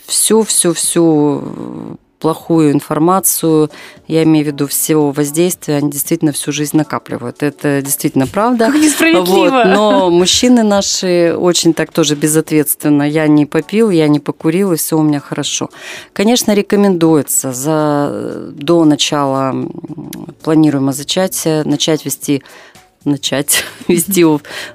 [0.06, 3.70] всю-всю-всю плохую информацию,
[4.08, 7.42] я имею в виду всего воздействия, они действительно всю жизнь накапливают.
[7.42, 8.68] Это действительно правда.
[8.72, 9.50] Как несправедливо.
[9.50, 13.02] Вот, но мужчины наши очень так тоже безответственно.
[13.02, 15.68] Я не попил, я не покурил, и все у меня хорошо.
[16.14, 19.54] Конечно, рекомендуется за, до начала
[20.42, 22.42] планируемого зачатия начать вести
[23.04, 24.24] начать вести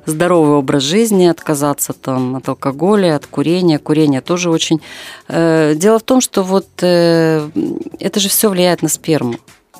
[0.05, 3.79] здоровый образ жизни, отказаться там от алкоголя, от курения.
[3.79, 4.81] Курение тоже очень...
[5.27, 7.49] Э, Дело в том, что вот э,
[7.99, 9.35] это же все влияет на сперму.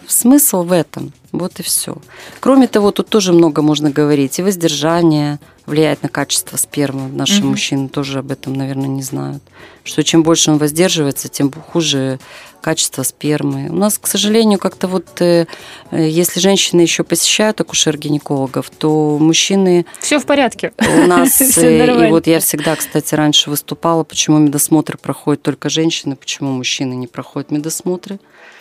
[0.07, 1.13] Смысл в этом.
[1.31, 1.97] Вот и все.
[2.39, 4.39] Кроме того, тут тоже много можно говорить.
[4.39, 7.09] И воздержание влияет на качество спермы.
[7.09, 7.49] Наши Мгм.
[7.49, 9.43] мужчины тоже об этом, наверное, не знают.
[9.83, 12.19] Что чем больше он воздерживается, тем хуже
[12.61, 13.69] качество спермы.
[13.69, 15.45] У нас, к сожалению, как-то вот, э,
[15.91, 20.73] э, если женщины еще посещают акушер-гинекологов, то мужчины Все в порядке.
[20.77, 26.15] у нас, э, и вот я всегда, кстати, раньше выступала, почему медосмотр проходит только женщины,
[26.15, 28.19] почему мужчины не проходят медосмотры.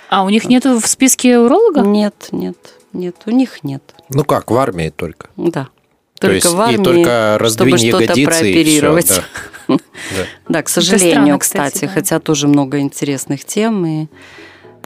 [0.08, 1.82] А у них нету в списке уролога?
[1.82, 2.56] Нет, нет,
[2.92, 3.82] нет, у них нет.
[4.08, 5.28] Ну как, в армии только.
[5.36, 5.68] Да.
[6.18, 9.08] То Только есть в армии, и только раздвинь чтобы что-то ягодицы и прооперировать.
[9.08, 9.24] да.
[10.48, 10.62] Да.
[10.62, 14.06] К сожалению, кстати, хотя тоже много интересных тем, и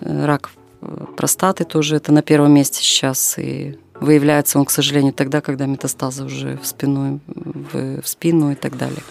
[0.01, 5.13] э, рак э, простаты тоже это на первом месте сейчас, и выявляется он, к сожалению,
[5.13, 9.03] тогда, когда метастазы уже в спину, в, в спину и так далее.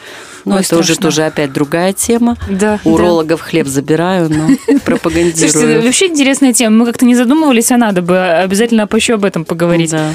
[0.46, 1.02] Ой, это уже страшно.
[1.04, 2.38] тоже опять другая тема.
[2.50, 2.80] Да.
[2.84, 5.84] Урологов хлеб забираю, но Слушайте, пропагандирую.
[5.84, 6.78] вообще интересная тема.
[6.78, 9.92] Мы как-то не задумывались, а надо бы обязательно еще об этом поговорить.
[9.92, 10.14] Да.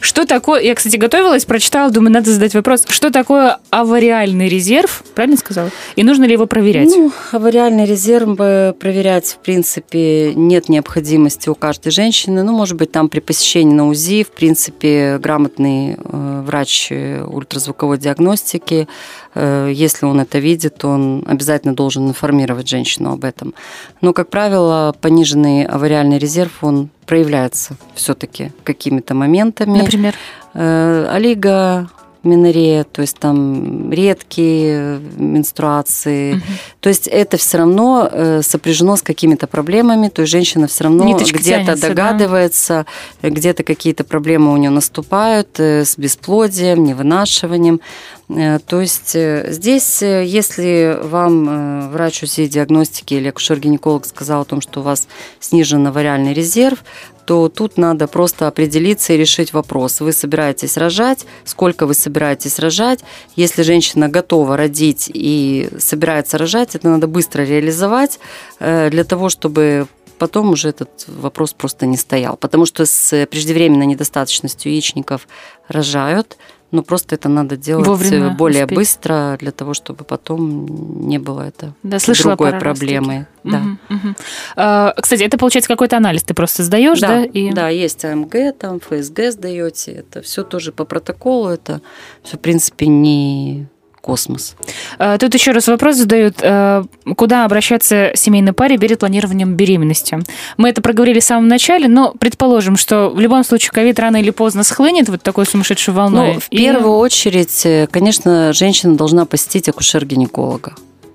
[0.00, 2.84] Что такое, я, кстати, готовилась, прочитала, думаю, надо задать вопрос.
[2.88, 5.02] Что такое авариальный резерв?
[5.14, 5.70] Правильно сказала?
[5.96, 6.88] И нужно ли его проверять?
[6.88, 12.42] Ну, авариальный резерв проверять, в принципе, нет необходимости у каждой женщины.
[12.42, 17.98] Ну, может быть, там при посещении на УЗИ, в принципе, грамотный э, врач э, ультразвуковой
[17.98, 18.88] диагностики,
[19.34, 23.54] если он это видит, он обязательно должен информировать женщину об этом.
[24.00, 29.78] Но, как правило, пониженный авариальный резерв, он проявляется все-таки какими-то моментами.
[29.78, 30.14] Например?
[30.54, 31.88] Э, Олиго,
[32.24, 36.42] менорея, то есть там редкие менструации, Мгм.
[36.80, 41.04] То есть это все равно э, сопряжено с какими-то проблемами, то есть женщина все равно
[41.04, 41.88] Ниточка где-то тянется, да.
[41.88, 42.86] догадывается,
[43.22, 47.80] э, где-то какие-то проблемы у нее наступают э, с бесплодием, невынашиванием.
[48.28, 54.44] Э, То есть э, здесь, э, если вам врач УЗИ диагностики или акушер-гинеколог сказал о
[54.44, 55.08] том, что у вас
[55.40, 56.84] снижен авариальный резерв,
[57.26, 60.00] то тут надо просто определиться и решить вопрос.
[60.00, 63.00] Вы собираетесь рожать, сколько вы собираетесь рожать.
[63.34, 68.18] Если женщина готова родить и собирается рожать, это надо быстро реализовать
[68.60, 69.86] для того, чтобы
[70.18, 72.36] потом уже этот вопрос просто не стоял.
[72.36, 75.26] Потому что с преждевременной недостаточностью яичников
[75.66, 76.36] рожают,
[76.74, 78.78] но просто это надо делать Вовремя э, более успеть.
[78.78, 83.26] быстро для того, чтобы потом не было это Да, слышала другой проблемы.
[83.44, 83.58] Да.
[83.58, 84.16] Мгм, мгм.
[84.56, 87.08] А, Кстати, это получается какой-то анализ ты просто сдаешь, да?
[87.08, 91.80] Да, и- да, есть АМГ, там ФСГ сдаете, это все тоже по протоколу, это
[92.22, 93.66] все, в принципе, не
[94.04, 94.54] космос.
[94.98, 96.84] А, Тут еще раз вопрос задают, а,
[97.16, 100.18] куда обращаться семейной паре перед планированием беременности.
[100.58, 104.30] Мы это проговорили в самом начале, но предположим, что в любом случае ковид рано или
[104.30, 106.34] поздно схлынет вот такой сумасшедшей волной.
[106.34, 110.74] Ну, в и- первую очередь, э, конечно, женщина должна посетить акушер-гинеколога.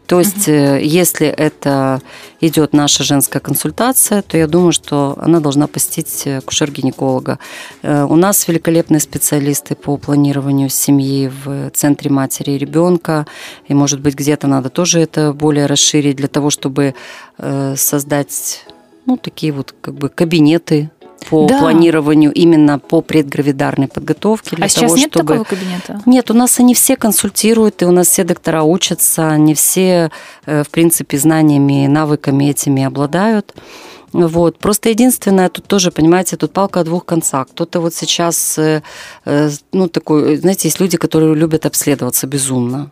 [0.09, 2.01] То есть, э, если это
[2.41, 7.37] идет наша женская консультация, то я думаю, что она должна посетить э, акушер-гинеколога.
[7.83, 13.27] Э, У нас великолепные специалисты по планированию семьи в центре матери и ребенка.
[13.67, 16.95] И, может быть, где-то надо тоже это более расширить для того, чтобы
[17.75, 18.65] создать
[19.05, 20.89] ну, такие вот как бы кабинеты
[21.29, 21.59] по Да.
[21.59, 24.55] планированию именно по предгравидарной подготовке.
[24.55, 25.27] Для А сейчас того, нет чтобы...
[25.27, 26.01] такого кабинета?
[26.05, 30.11] Нет, у нас они все консультируют, и у нас все доктора учатся, не все,
[30.45, 33.53] э, в принципе, знаниями и навыками этими обладают.
[34.11, 34.57] Вот.
[34.57, 37.47] Просто единственное, тут тоже, понимаете, тут палка о двух концах.
[37.49, 38.81] Кто-то вот сейчас, э,
[39.25, 42.91] э, ну, такой, знаете, есть люди, которые любят обследоваться безумно.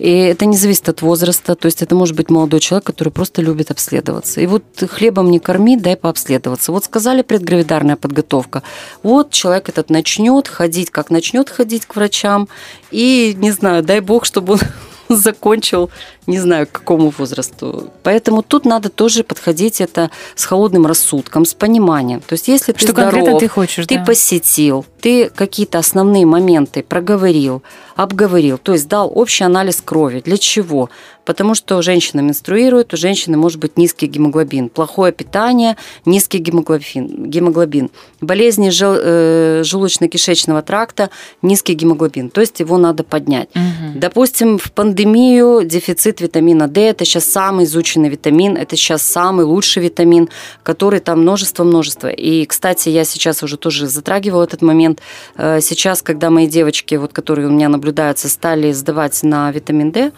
[0.00, 3.42] И это не зависит от возраста, то есть это может быть молодой человек, который просто
[3.42, 4.40] любит обследоваться.
[4.40, 6.72] И вот хлебом не корми, дай пообследоваться.
[6.72, 8.62] Вот сказали предгравидарная подготовка.
[9.02, 12.48] Вот человек этот начнет ходить, как начнет ходить к врачам.
[12.90, 14.60] И, не знаю, дай бог, чтобы он
[15.16, 15.90] закончил,
[16.30, 17.90] не знаю, к какому возрасту.
[18.02, 22.20] Поэтому тут надо тоже подходить это с холодным рассудком, с пониманием.
[22.20, 24.04] То есть если ты Что здоров, конкретно ты хочешь, ты да.
[24.04, 27.62] посетил, ты какие-то основные моменты проговорил,
[27.96, 30.22] обговорил, то есть дал общий анализ крови.
[30.24, 30.88] Для чего?
[31.26, 37.90] Потому что женщина менструирует, у женщины может быть низкий гемоглобин, плохое питание, низкий гемоглобин, гемоглобин.
[38.20, 41.10] болезни жел- э, желудочно-кишечного тракта,
[41.42, 43.48] низкий гемоглобин, то есть его надо поднять.
[43.54, 44.00] Мгм.
[44.00, 49.82] Допустим, в пандемию дефицит витамина D– это сейчас самый изученный витамин, это сейчас самый лучший
[49.82, 50.28] витамин,
[50.62, 52.08] который там множество-множество.
[52.08, 55.00] И, кстати, я сейчас уже тоже затрагивала этот момент.
[55.36, 60.12] Э, Сейчас, когда мои девочки, вот, которые у меня наблюдаются, стали сдавать на витамин D,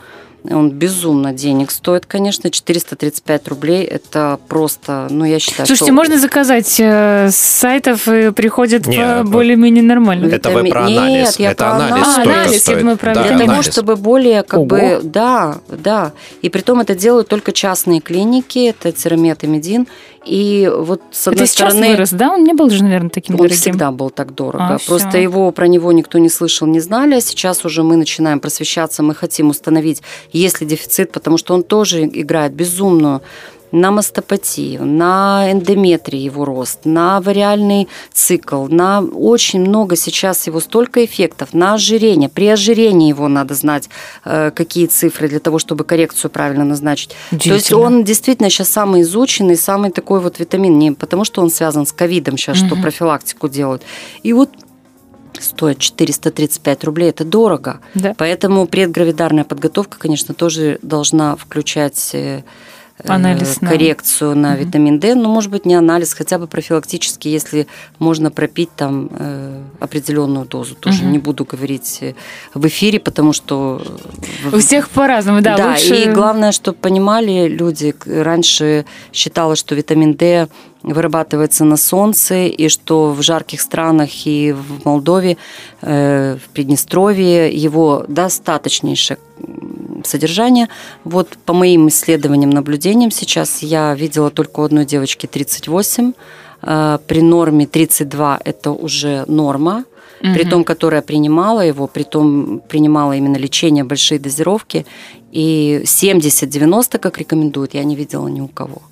[0.50, 3.85] он безумно денег стоит, конечно, 435 рублей.
[3.85, 5.94] Это просто, ну, я считаю, Слушайте, что...
[5.94, 10.26] можно заказать э, с сайтов и приходят Не, по э, более-менее нормально.
[10.26, 11.38] Это вы про Нет, анализ.
[11.38, 12.78] я это про анализ А, анализ, я стоит.
[12.78, 14.66] думаю, про Да, Для того, чтобы более, как Ого.
[14.66, 16.12] бы, да, да.
[16.42, 19.87] И притом это делают только частные клиники, это Тирамет и Медин.
[20.25, 21.89] И вот с одной Это стороны...
[21.91, 22.33] вырос, да?
[22.33, 23.57] Он не был же, наверное, таким Он дорогим.
[23.57, 24.75] всегда был так дорого.
[24.75, 25.19] А, Просто всё.
[25.19, 27.21] его про него никто не слышал, не знали.
[27.21, 32.05] Сейчас уже мы начинаем просвещаться, мы хотим установить, есть ли дефицит, потому что он тоже
[32.05, 33.23] играет безумную
[33.73, 41.05] на мастопатию, на эндометрии его рост, на вариальный цикл, на очень много сейчас его столько
[41.05, 42.29] эффектов, на ожирение.
[42.29, 43.89] При ожирении его надо знать,
[44.25, 47.17] э, какие цифры для того, чтобы коррекцию правильно назначить.
[47.31, 51.51] То есть он действительно сейчас самый изученный, самый такой вот витамин, не потому что он
[51.51, 52.83] связан с ковидом сейчас, что Мгм.
[52.83, 53.83] профилактику делают.
[54.23, 54.51] И вот
[55.41, 57.81] стоит 435 рублей, это дорого.
[57.95, 58.15] Да.
[58.19, 62.43] Поэтому предгравидарная подготовка, конечно, тоже должна включать э,
[63.07, 67.66] Анализ на- коррекцию на витамин D, ну, может быть, не анализ, хотя бы профилактически, если
[67.98, 70.74] можно пропить там э, определенную дозу.
[70.74, 71.12] Тоже Мгм.
[71.12, 72.14] не буду говорить э,
[72.55, 73.83] в эфире, потому что...
[74.52, 75.57] У всех по-разному, да.
[75.57, 75.96] да, лучше...
[75.96, 80.48] и главное, чтобы понимали люди, раньше считалось, что витамин D
[80.83, 85.37] вырабатывается на солнце, и что в жарких странах и в Молдове,
[85.81, 89.18] э, в Приднестровье его достаточнейшее
[90.05, 90.68] содержание.
[91.05, 96.12] Вот по моим исследованиям, наблюдениям сейчас я видела только у одной девочки 38,
[96.62, 99.85] э, при норме 32 это уже норма,
[100.21, 100.51] при Мгм.
[100.51, 104.87] том, которая принимала его, при том принимала именно лечение, большие дозировки,
[105.33, 108.83] и 70-90, как рекомендуют, я не видела ни у кого.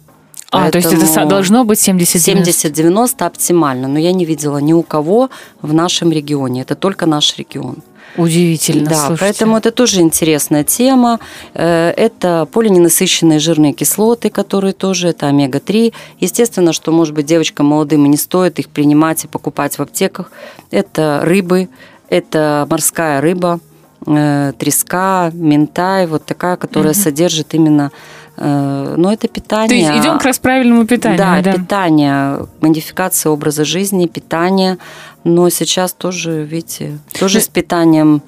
[0.51, 4.83] А, то есть это должно быть 70 70-90 оптимально, но я не видела ни у
[4.83, 5.31] кого
[5.63, 6.63] в нашем регионе.
[6.63, 7.77] Это только наш регион.
[8.17, 9.21] Удивительно, Да, слушайте.
[9.21, 11.21] поэтому это тоже интересная тема.
[11.55, 15.93] Э, Это полиненасыщенные жирные кислоты, которые тоже, это омега-3.
[16.19, 20.33] Естественно, что, может быть, девочкам молодым и не стоит их принимать и покупать в аптеках.
[20.73, 21.69] Это рыбы,
[22.09, 23.61] это морская рыба,
[24.07, 27.93] э, треска, ментай, вот такая, которая содержит именно...
[28.37, 29.69] э, Но это питание.
[29.69, 31.19] То есть идем как раз к правильному питанию.
[31.19, 31.53] Да, да.
[31.53, 34.79] питание, модификация образа жизни, питание.
[35.25, 38.23] Но сейчас тоже, видите, тоже Ну, с питанием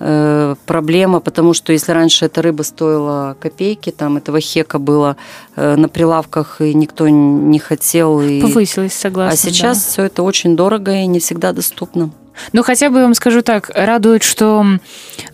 [0.00, 5.16] э, проблема, потому что если раньше эта рыба стоила копейки, там этого хека было
[5.56, 8.20] э, на прилавках, и никто не хотел.
[8.20, 8.40] И...
[8.40, 9.34] Повысилась, согласна.
[9.34, 9.90] А сейчас да.
[9.90, 12.10] все это очень дорого и не всегда доступно.
[12.52, 14.64] Ну, хотя бы, я вам скажу так, радует, что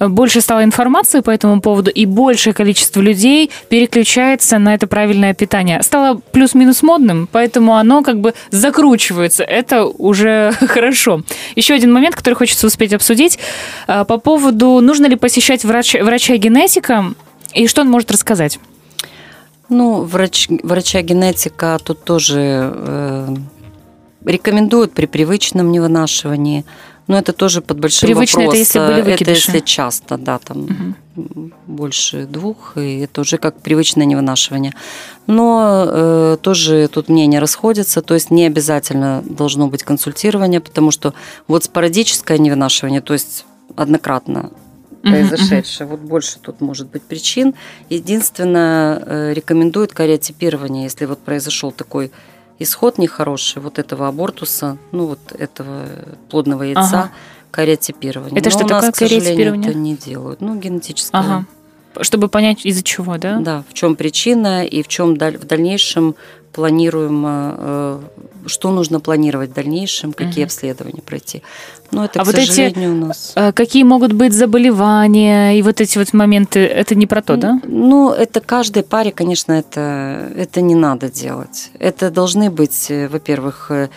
[0.01, 5.83] больше стало информации по этому поводу, и большее количество людей переключается на это правильное питание.
[5.83, 9.45] Стало плюс-минус модным, поэтому оно как бы закручивается.
[9.45, 11.23] Это уже хорошо.
[11.57, 13.39] Еще один момент, который хочется успеть обсудить.
[13.87, 17.15] А, По поводу, нужно ли посещать врач- врача-генетика,
[17.53, 18.59] и что он может рассказать?
[19.69, 23.29] Ну, врач, врача-генетика тут тоже э,
[24.25, 26.65] рекомендуют при привычном невынашивании.
[27.07, 28.61] Но это тоже под большим Привычно это вопросом.
[28.61, 29.51] если были Это выкидыши?
[29.53, 30.97] если часто, да, там
[31.67, 34.73] больше двух, и это уже как привычное невынашивание.
[35.27, 41.15] Но э, тоже тут мнения расходятся, то есть не обязательно должно быть консультирование, потому что
[41.47, 43.45] вот спорадическое невынашивание, то есть
[43.77, 44.51] однократно
[45.03, 45.87] произошедшее.
[45.87, 47.55] Вот больше тут может быть причин.
[47.91, 52.11] Единственное, э, рекомендуют кариотипирование, если вот произошел такой
[52.59, 55.87] исход нехороший вот этого абортуса, ну вот этого
[56.31, 57.11] плодного яйца, Ага.
[57.51, 58.39] кариотипирование.
[58.41, 60.41] Это Но что у нас, такое к сожалению, это не делают.
[60.41, 61.21] Ну, генетическое.
[61.21, 61.47] Ага.
[62.01, 63.39] Чтобы понять, из-за чего, да?
[63.41, 66.15] Да, в чем причина и в чем в дальнейшем
[66.53, 68.01] планируем, э,
[68.47, 70.45] что нужно планировать в дальнейшем, какие Мгм.
[70.45, 71.43] обследования пройти.
[71.91, 73.33] Но это, А к вот эти, сожалению, у нас.
[73.35, 77.61] А Какие могут быть заболевания и вот эти вот моменты, это не про то, да?
[77.65, 81.71] Ну, это каждой паре, конечно, это, это не надо делать.
[81.79, 83.89] Это должны быть, э, во-первых, э,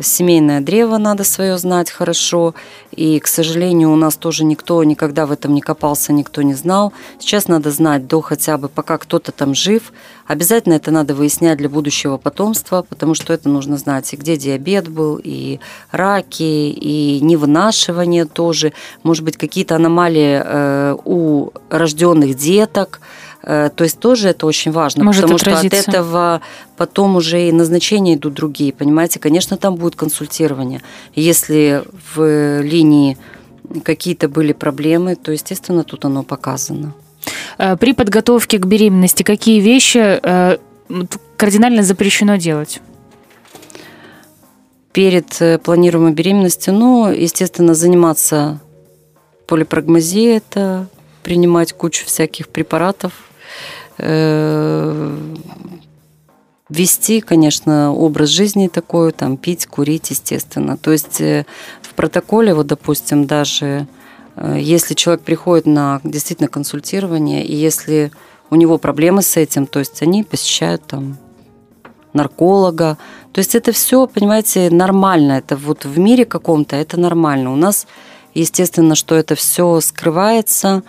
[0.00, 2.54] семейное древо надо свое знать хорошо.
[2.90, 6.92] И, к сожалению, у нас тоже никто никогда в этом не копался, никто не знал.
[7.18, 9.92] Сейчас надо знать до хотя бы, пока кто-то там жив.
[10.26, 14.88] Обязательно это надо выяснять для будущего потомства, потому что это нужно знать, и где диабет
[14.88, 15.58] был, и
[15.90, 18.72] раки, и невынашивание тоже.
[19.02, 23.00] Может быть, какие-то аномалии э, у рожденных деток.
[23.42, 25.90] Э, То есть тоже это очень важно, Может потому что от отразиться.
[25.90, 26.40] этого
[26.76, 29.20] потом уже и назначения идут другие, понимаете?
[29.20, 30.82] Конечно, там будет консультирование.
[31.14, 31.82] Если
[32.14, 33.16] в линии
[33.84, 36.94] какие-то были проблемы, то, естественно, тут оно показано.
[37.58, 40.58] Э, При подготовке к беременности какие вещи э,
[41.36, 42.80] кардинально запрещено делать?
[44.92, 48.58] Перед планируемой беременностью, ну, естественно, заниматься
[49.46, 50.88] полипрагмазией, это
[51.22, 53.12] принимать кучу всяких препаратов,
[56.68, 60.76] вести, конечно, образ жизни такой, там, пить, курить, естественно.
[60.76, 61.46] То есть э,
[61.82, 63.86] в протоколе, вот, допустим, даже
[64.36, 68.12] э, если человек приходит на действительно консультирование, и если
[68.50, 71.18] у него проблемы с этим, то есть они посещают там
[72.12, 72.98] нарколога.
[73.32, 75.32] То есть это все, понимаете, нормально.
[75.32, 77.52] Это вот в мире каком-то это нормально.
[77.52, 77.86] У нас,
[78.34, 80.82] естественно, что это все скрывается,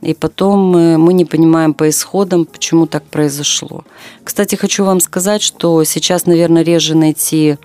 [0.00, 3.84] и потом мы не понимаем по исходам, почему так произошло.
[4.24, 7.56] Кстати, хочу вам сказать, что сейчас, наверное, реже найти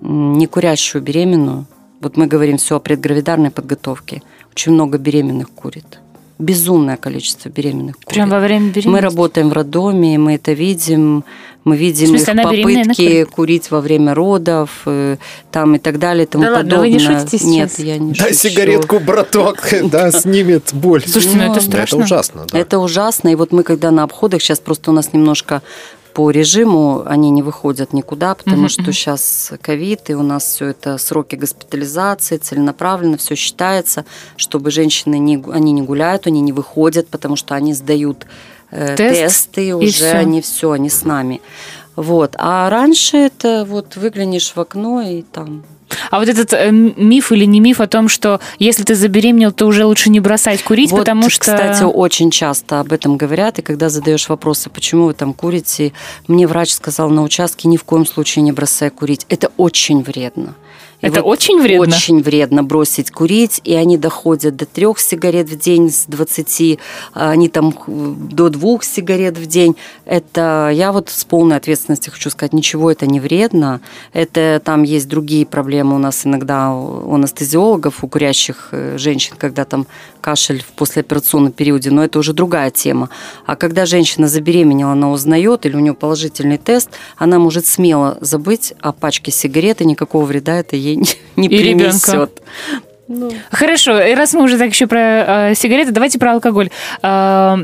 [0.00, 1.66] некурящую беременную.
[2.00, 4.22] Вот мы говорим все о предгравидарной подготовке.
[4.52, 6.00] Очень много беременных курит.
[6.38, 8.14] Безумное количество беременных курит.
[8.14, 8.88] Прям во время беременности?
[8.88, 11.24] Мы работаем в роддоме, мы это видим,
[11.64, 13.28] мы видим В смысле, их попытки курит?
[13.30, 15.16] курить во время родов, э,
[15.50, 16.88] там и так далее, и тому Да ладно, подобное.
[16.90, 17.84] вы не шутите Нет, сейчас?
[17.84, 18.48] я не Дай шучу.
[18.50, 21.02] сигаретку, браток, да, снимет боль.
[21.06, 21.96] Слушайте, ну это страшно.
[21.96, 22.58] Это ужасно, да.
[22.58, 23.28] Это ужасно.
[23.30, 25.62] И вот мы, когда на обходах, сейчас просто у нас немножко
[26.14, 30.66] по режиму они не выходят никуда, потому Мгм, что сейчас ковид, и у нас все
[30.66, 34.04] это сроки госпитализации, целенаправленно все считается,
[34.36, 38.26] чтобы женщины не, они не гуляют, они не выходят, потому что они сдают
[38.70, 40.16] э, Тест, тесты, уже всё.
[40.16, 41.40] они все, они с нами.
[41.96, 42.34] Вот.
[42.38, 45.64] А раньше это вот выглянешь в окно и там
[46.10, 49.66] А вот этот э, миф или не миф о том, что если ты забеременел, то
[49.66, 51.40] уже лучше не бросать курить, вот, потому что...
[51.40, 55.92] кстати, очень часто об этом говорят, и когда задаешь вопросы, почему вы там курите,
[56.26, 59.26] мне врач сказал на участке ни в коем случае не бросай курить.
[59.28, 60.54] Это очень вредно.
[61.00, 61.94] И Это очень вредно?
[61.94, 66.78] Очень вредно бросить курить, и они доходят до трех сигарет в день с 20,
[67.14, 69.76] а они там до двух сигарет в день.
[70.04, 73.80] Это я вот с полной ответственностью хочу сказать, ничего это не вредно.
[74.12, 79.64] Это там есть другие проблемы у нас иногда у анестезиологов, у курящих э, женщин, когда
[79.64, 79.86] там
[80.20, 83.08] кашель в послеоперационном периоде, но это уже другая тема.
[83.46, 88.74] А когда женщина забеременела, она узнает или у нее положительный тест, она может смело забыть
[88.80, 92.28] о пачке сигарет, и никакого вреда это ей не, не И ребенка.
[93.08, 93.38] принесет.
[93.50, 96.70] Хорошо, и раз мы уже так еще про э, сигареты, давайте про алкоголь.
[97.02, 97.56] Э,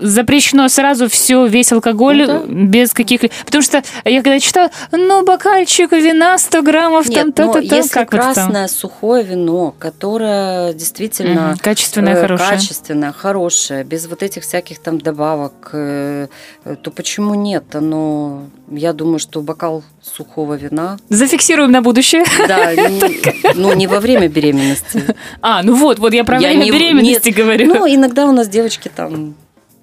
[0.00, 2.40] запрещено сразу все, весь алкоголь, Ну да.
[2.46, 3.20] без каких...
[3.44, 7.76] Потому что я когда читала, ну, бокальчик вина 100 граммов, там, Нет, то-то, но то,
[7.76, 8.34] если как вот там?
[8.34, 12.50] красное сухое вино, которое действительно Мгм, качественное, э, хорошее.
[12.50, 16.26] качественное, хорошее, без вот этих всяких там добавок, э,
[16.64, 17.74] э, то почему нет?
[17.74, 22.24] Оно, я думаю, что бокал сухого вина, Зафиксируем на будущее.
[22.48, 22.70] да,
[23.54, 25.02] ну не во время беременности.
[25.42, 27.66] А, ну вот, вот я про время беременности говорю.
[27.66, 29.34] Ну иногда у нас девочки там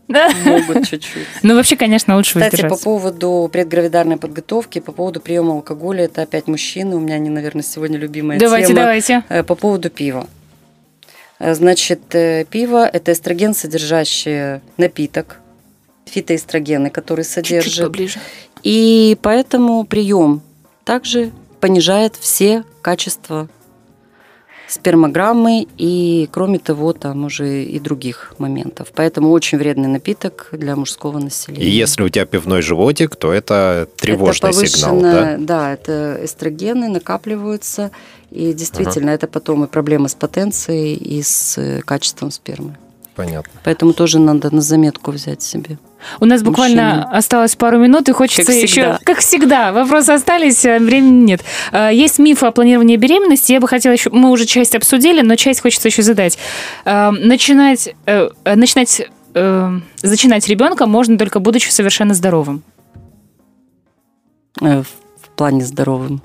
[0.07, 0.29] Да.
[0.45, 1.27] могут чуть-чуть.
[1.43, 2.83] Ну, вообще, конечно, лучше Кстати, по воздержаться.
[2.85, 6.95] поводу предгравидарной подготовки, по поводу приема алкоголя, это опять мужчины.
[6.95, 8.79] У меня они, наверное, сегодня любимая Давайте, тема.
[8.79, 9.23] давайте.
[9.29, 10.27] Э, По поводу пива.
[11.39, 15.39] Э, Значит, э, пиво– это эстроген, содержащий напиток,
[16.05, 17.85] фитоэстрогены, которые Чуть-чуть содержит.
[17.85, 18.19] поближе.
[18.63, 20.41] И поэтому прием
[20.85, 23.49] также понижает все качества
[24.67, 28.89] спермограммы и, кроме того, там уже и других моментов.
[28.93, 31.65] Поэтому очень вредный напиток для мужского населения.
[31.65, 35.37] И если у тебя пивной животик, то это тревожный это сигнал, да?
[35.37, 35.73] да?
[35.73, 37.91] это эстрогены накапливаются,
[38.31, 42.75] и действительно это потом и проблемы с потенцией, и с э, качеством спермы.
[43.17, 43.51] Понятно.
[43.65, 45.77] Поэтому тоже надо на заметку взять себе.
[46.19, 47.17] У нас буквально Мужчины.
[47.17, 48.67] осталось пару минут, и хочется Как еще...
[48.67, 48.99] всегда.
[49.03, 49.71] Как всегда.
[49.73, 51.41] Вопросы остались, а времени нет.
[51.71, 53.51] А, Есть миф о планировании беременности.
[53.51, 54.11] Я бы хотела еще...
[54.11, 56.37] Мы уже часть обсудили, но часть хочется еще задать.
[56.85, 57.95] А, Начинать...
[58.05, 59.01] э, Начинать...
[59.33, 62.61] э, Зачинать ребенка можно только будучи совершенно здоровым.
[64.61, 66.21] э, В плане здоровым.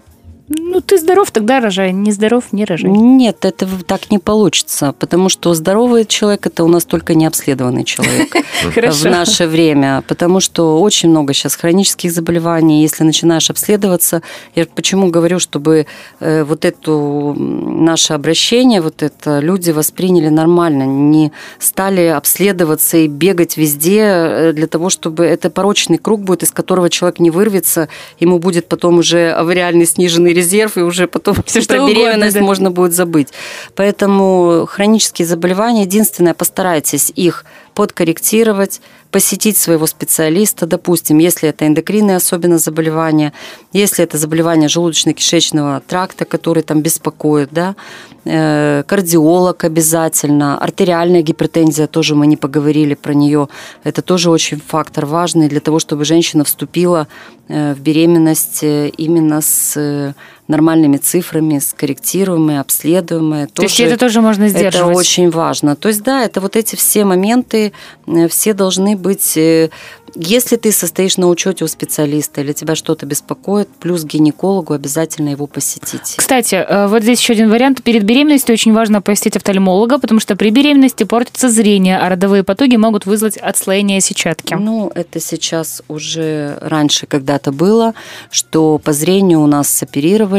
[0.54, 1.92] Ну, ты здоров, тогда рожай.
[1.92, 2.90] Не здоров, не рожай.
[2.90, 7.84] Нет, это в- так не получится, потому что здоровый человек это у нас только необследованный
[7.84, 8.34] человек
[8.74, 12.82] в наше время, потому что очень много сейчас хронических заболеваний.
[12.82, 14.22] Если начинаешь обследоваться,
[14.54, 15.86] я почему говорю, чтобы
[16.20, 16.90] э, вот это
[17.36, 24.66] наше обращение, вот это люди восприняли нормально, не стали обследоваться и бегать везде э, для
[24.66, 27.88] того, чтобы это порочный круг будет, из которого человек не вырвется,
[28.20, 32.34] ему будет потом уже авариальный сниженный резерв, и уже потом Всё что про угодно, беременность
[32.34, 32.42] да.
[32.42, 33.28] можно будет забыть.
[33.74, 42.58] Поэтому хронические заболевания, единственное, постарайтесь их подкорректировать, посетить своего специалиста, допустим, если это эндокринные особенно
[42.58, 43.32] заболевания,
[43.72, 47.76] если это заболевание желудочно-кишечного тракта, который там беспокоит, да,
[48.24, 53.48] э, кардиолог обязательно, артериальная гипертензия, тоже мы не поговорили про нее,
[53.84, 57.06] это тоже очень фактор важный для того, чтобы женщина вступила
[57.48, 60.14] э, в беременность э, именно с
[60.48, 63.46] нормальными цифрами, скорректируемые, обследуемые.
[63.46, 64.96] То есть это тоже можно Это сдерживать.
[64.96, 65.76] очень важно.
[65.76, 67.72] То есть, да, это вот эти все моменты,
[68.06, 69.36] э, все должны быть...
[69.36, 69.70] э,
[70.14, 75.46] Если ты состоишь на учете у специалиста или тебя что-то беспокоит, плюс гинекологу обязательно его
[75.46, 76.14] посетить.
[76.16, 77.82] Кстати, э, вот здесь еще один вариант.
[77.82, 82.76] Перед беременностью очень важно посетить офтальмолога, потому что при беременности портится зрение, а родовые потуги
[82.76, 84.54] могут вызвать отслоение сетчатки.
[84.54, 87.94] Ну, это сейчас уже раньше когда-то было,
[88.30, 90.31] что по зрению у нас оперировали.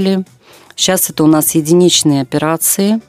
[0.76, 3.00] Сейчас это у нас единичные операции,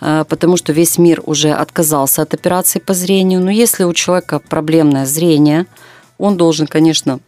[0.00, 3.40] э, потому что весь мир уже отказался от операций по зрению.
[3.40, 5.66] Но если у человека проблемное зрение,
[6.18, 7.20] он должен, конечно,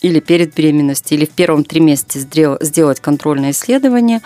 [0.00, 4.20] или перед беременностью, или в первом триместре сдрел- сделать контрольное исследование,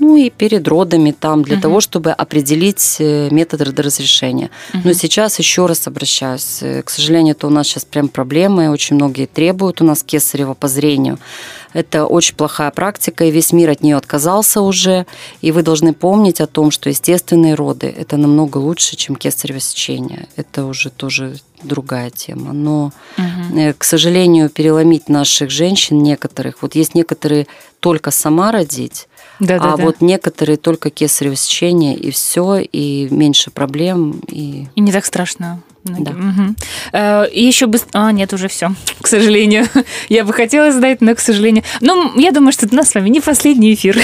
[0.00, 1.62] ну и перед родами там, для Мгм.
[1.62, 4.50] того, чтобы определить э, метод родоразрешения.
[4.72, 4.94] Но Мгм.
[4.94, 6.58] сейчас еще раз обращаюсь.
[6.62, 8.70] э, К сожалению, это у нас сейчас прям проблемы.
[8.70, 11.18] Очень многие требуют у нас кесарево по зрению.
[11.72, 15.06] Это очень плохая практика, и весь мир от нее отказался уже.
[15.40, 20.26] И вы должны помнить о том, что естественные роды– это намного лучше, чем кесарево сечение.
[20.36, 22.52] Это уже тоже другая тема.
[22.52, 22.92] Но,
[23.54, 27.46] э, к сожалению, переломить наших женщин некоторых, вот есть некоторые
[27.80, 29.08] только сама родить,
[29.40, 29.72] Да-да-да.
[29.72, 35.04] а вот некоторые только кесарево сечение, и все, и меньше проблем, и И не так
[35.04, 35.60] страшно.
[35.84, 36.12] Да.
[36.92, 37.78] Э, И еще бы...
[37.92, 38.72] А, нет, уже все.
[39.00, 39.66] К сожалению.
[40.08, 41.64] Я бы хотела задать, но, к сожалению...
[41.80, 43.98] Ну, я думаю, что это у нас с вами не последний эфир.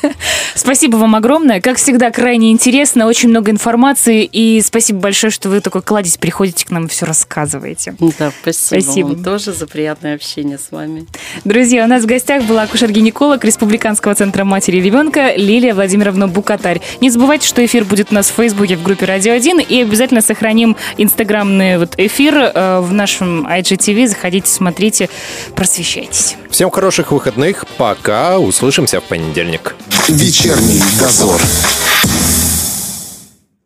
[0.54, 1.60] Спасибо вам огромное.
[1.60, 4.24] Как всегда, крайне интересно, очень много информации.
[4.24, 7.94] И спасибо большое, что вы такой кладезь приходите к нам и все рассказываете.
[8.18, 9.06] Да, спасибо, Спасибо.
[9.08, 11.06] вам тоже за приятное общение с вами.
[11.44, 16.80] Друзья, у нас в гостях была акушер-гинеколог Республиканского центра матери и ребенка Лилия Владимировна Букатарь.
[17.00, 20.20] Не забывайте, что эфир будет у нас в Фейсбуке в группе Радио 1 и обязательно
[20.20, 20.76] сохраним
[21.18, 24.06] инстаграмный вот эфир э, в нашем IGTV.
[24.06, 25.08] Заходите, смотрите,
[25.56, 26.36] просвещайтесь.
[26.48, 27.64] Всем хороших выходных.
[27.76, 28.38] Пока.
[28.38, 29.74] Услышимся в понедельник.
[30.06, 31.40] Вечерний дозор.